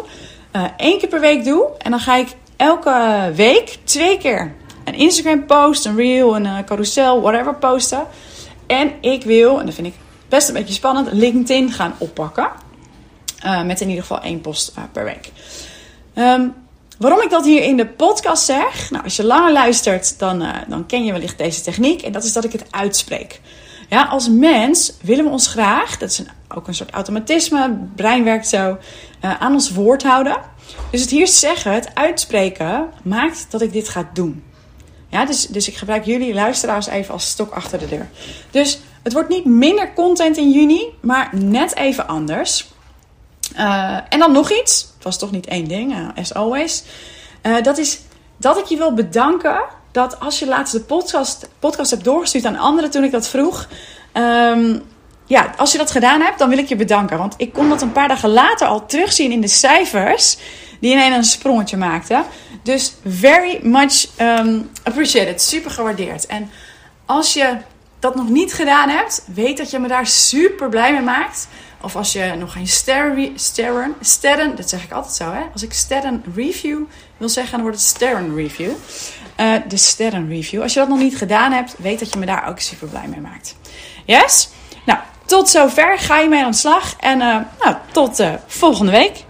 Uh, 0.56 0.64
één 0.78 1.00
keer 1.00 1.10
per 1.10 1.20
week 1.20 1.44
doe. 1.44 1.70
En 1.78 1.92
dan 1.92 2.00
ga 2.00 2.16
ik 2.16 2.28
elke 2.56 3.32
week 3.36 3.78
twee 3.84 4.18
keer 4.18 4.54
een 4.84 4.94
Instagram 4.94 5.46
post, 5.46 5.86
een 5.86 5.96
reel, 5.96 6.36
een 6.36 6.46
uh, 6.46 6.58
carousel, 6.66 7.22
whatever 7.22 7.56
posten. 7.56 8.08
En 8.68 8.92
ik 9.02 9.24
wil, 9.24 9.60
en 9.60 9.66
dat 9.66 9.76
vind 9.76 9.88
ik 9.88 9.96
best 10.30 10.48
een 10.48 10.54
beetje 10.54 10.74
spannend... 10.74 11.12
LinkedIn 11.12 11.72
gaan 11.72 11.96
oppakken. 11.98 12.52
met 13.66 13.82
in 13.82 13.88
ieder 13.88 14.02
geval 14.02 14.22
één 14.22 14.42
post 14.42 14.74
per 14.92 15.04
week. 15.04 15.32
Um, 16.16 16.54
waarom 17.04 17.22
ik 17.22 17.30
dat 17.30 17.46
hier 17.46 17.64
in 17.64 17.78
de 17.78 17.88
podcast 17.88 18.46
zeg? 18.46 18.92
Nou, 18.92 19.04
als 19.04 19.16
je 19.16 19.24
langer 19.24 19.52
luistert, 19.52 20.20
dan, 20.20 20.42
uh, 20.42 20.50
dan 20.68 20.86
ken 20.86 21.06
je 21.06 21.12
wellicht 21.12 21.38
deze 21.38 21.62
techniek. 21.62 22.02
En 22.02 22.12
dat 22.12 22.24
is 22.24 22.34
dat 22.34 22.44
ik 22.44 22.52
het 22.52 22.66
uitspreek. 22.70 23.42
Ja, 23.90 24.04
als 24.04 24.30
mens 24.30 24.94
willen 25.02 25.26
we 25.26 25.32
ons 25.32 25.48
graag, 25.48 25.98
dat 25.98 26.10
is 26.10 26.20
een, 26.20 26.28
ook 26.56 26.68
een 26.68 26.76
soort 26.76 26.92
automatisme, 26.92 27.78
brein 27.96 28.24
werkt 28.24 28.48
zo, 28.48 28.78
uh, 29.22 29.42
aan 29.42 29.54
ons 29.54 29.72
woord 29.72 30.04
houden. 30.04 30.38
Dus 30.92 31.02
het 31.02 31.10
hier 31.10 31.28
zeggen, 31.28 31.74
het 31.74 31.96
uitspreken, 31.96 32.90
maakt 33.04 33.46
dat 33.50 33.62
ik 33.62 33.74
dit 33.74 33.90
ga 33.90 34.10
doen. 34.14 34.44
Ja, 35.10 35.26
dus, 35.26 35.48
dus 35.48 35.68
ik 35.68 35.76
gebruik 35.76 36.06
jullie 36.06 36.34
luisteraars 36.34 36.88
even 36.88 37.14
als 37.14 37.30
stok 37.30 37.52
achter 37.52 37.80
de 37.80 37.88
deur. 37.88 38.10
Dus 38.52 38.80
het 39.02 39.14
wordt 39.14 39.30
niet 39.30 39.46
minder 39.46 39.94
content 39.94 40.38
in 40.38 40.52
juni, 40.52 40.86
maar 41.02 41.30
net 41.32 41.76
even 41.76 42.08
anders. 42.08 42.73
Uh, 43.58 43.98
en 44.10 44.20
dan 44.20 44.32
nog 44.32 44.52
iets. 44.52 44.88
Het 44.96 45.04
was 45.04 45.18
toch 45.18 45.32
niet 45.32 45.48
één 45.48 45.68
ding, 45.68 45.96
uh, 45.96 46.08
as 46.16 46.34
always. 46.34 46.84
Uh, 47.44 47.62
dat 47.62 47.78
is 47.78 48.00
dat 48.38 48.58
ik 48.58 48.66
je 48.66 48.78
wil 48.78 48.94
bedanken 48.94 49.62
dat 49.92 50.20
als 50.20 50.40
je 50.40 50.48
laatst 50.48 50.74
de 50.74 50.80
podcast, 50.80 51.48
podcast 51.60 51.92
hebt 51.92 52.04
doorgestuurd 52.04 52.46
aan 52.46 52.58
anderen 52.58 52.90
toen 52.92 53.04
ik 53.04 53.12
dat 53.12 53.28
vroeg. 53.28 53.68
Um, 54.14 54.82
ja, 55.26 55.54
als 55.58 55.72
je 55.72 55.78
dat 55.78 55.92
gedaan 55.92 56.22
hebt, 56.22 56.40
dan 56.40 56.50
wil 56.50 56.58
ik 56.58 56.68
je 56.68 56.76
bedanken. 56.76 57.18
Want 57.18 57.34
ik 57.38 57.54
kon 57.54 57.70
dat 57.70 57.82
een 57.82 57.92
paar 57.92 58.08
dagen 58.08 58.30
later 58.30 58.68
al 58.68 58.86
terugzien 58.86 59.32
in 59.32 59.42
de 59.42 59.48
cijfers. 59.48 60.38
Die 60.80 60.92
ineens 60.92 61.16
een 61.16 61.24
sprongetje 61.24 61.78
maakten. 61.78 62.24
Dus 62.64 62.94
very 63.06 63.60
much 63.64 64.08
um, 64.20 64.70
appreciated. 64.84 65.42
Super 65.42 65.72
gewaardeerd. 65.72 66.26
En 66.26 66.50
als 67.06 67.34
je 67.34 67.58
dat 68.00 68.16
nog 68.16 68.30
niet 68.30 68.54
gedaan 68.54 68.90
hebt, 68.90 69.24
weet 69.34 69.58
dat 69.58 69.72
je 69.72 69.80
me 69.80 69.88
daar 69.88 70.08
super 70.08 70.70
blij 70.70 70.92
mee 70.92 71.02
maakt. 71.02 71.48
Of 71.84 71.96
als 71.96 72.12
je 72.12 72.36
nog 72.40 72.52
geen 72.52 72.68
sterren, 72.68 73.40
sterren, 73.40 73.96
sterren, 74.02 74.56
dat 74.56 74.70
zeg 74.70 74.84
ik 74.84 74.92
altijd 74.92 75.14
zo 75.14 75.32
hè. 75.32 75.42
Als 75.54 75.64
ik 75.64 75.74
sterren 75.74 76.24
review 76.36 76.82
wil 77.18 77.30
zeggen, 77.30 77.52
dan 77.52 77.62
wordt 77.62 77.78
het 77.78 77.86
sterren 77.86 78.36
review. 78.36 78.72
Uh, 79.40 79.56
de 79.68 79.78
sterren 79.78 80.28
review. 80.28 80.62
Als 80.62 80.74
je 80.74 80.80
dat 80.80 80.90
nog 80.90 81.00
niet 81.00 81.18
gedaan 81.18 81.52
hebt, 81.52 81.76
weet 81.78 82.00
dat 82.00 82.14
je 82.14 82.20
me 82.20 82.26
daar 82.26 82.48
ook 82.48 82.60
super 82.60 82.88
blij 82.88 83.08
mee 83.08 83.20
maakt. 83.20 83.56
Yes? 84.06 84.50
Nou, 84.86 85.00
tot 85.26 85.50
zover. 85.50 86.00
Ga 86.00 86.20
je 86.20 86.30
mee 86.30 86.44
aan 86.44 86.52
de 86.52 86.58
slag. 86.58 86.96
En 87.00 87.20
uh, 87.20 87.38
nou, 87.60 87.76
tot 87.92 88.20
uh, 88.20 88.34
volgende 88.48 88.92
week. 88.92 89.26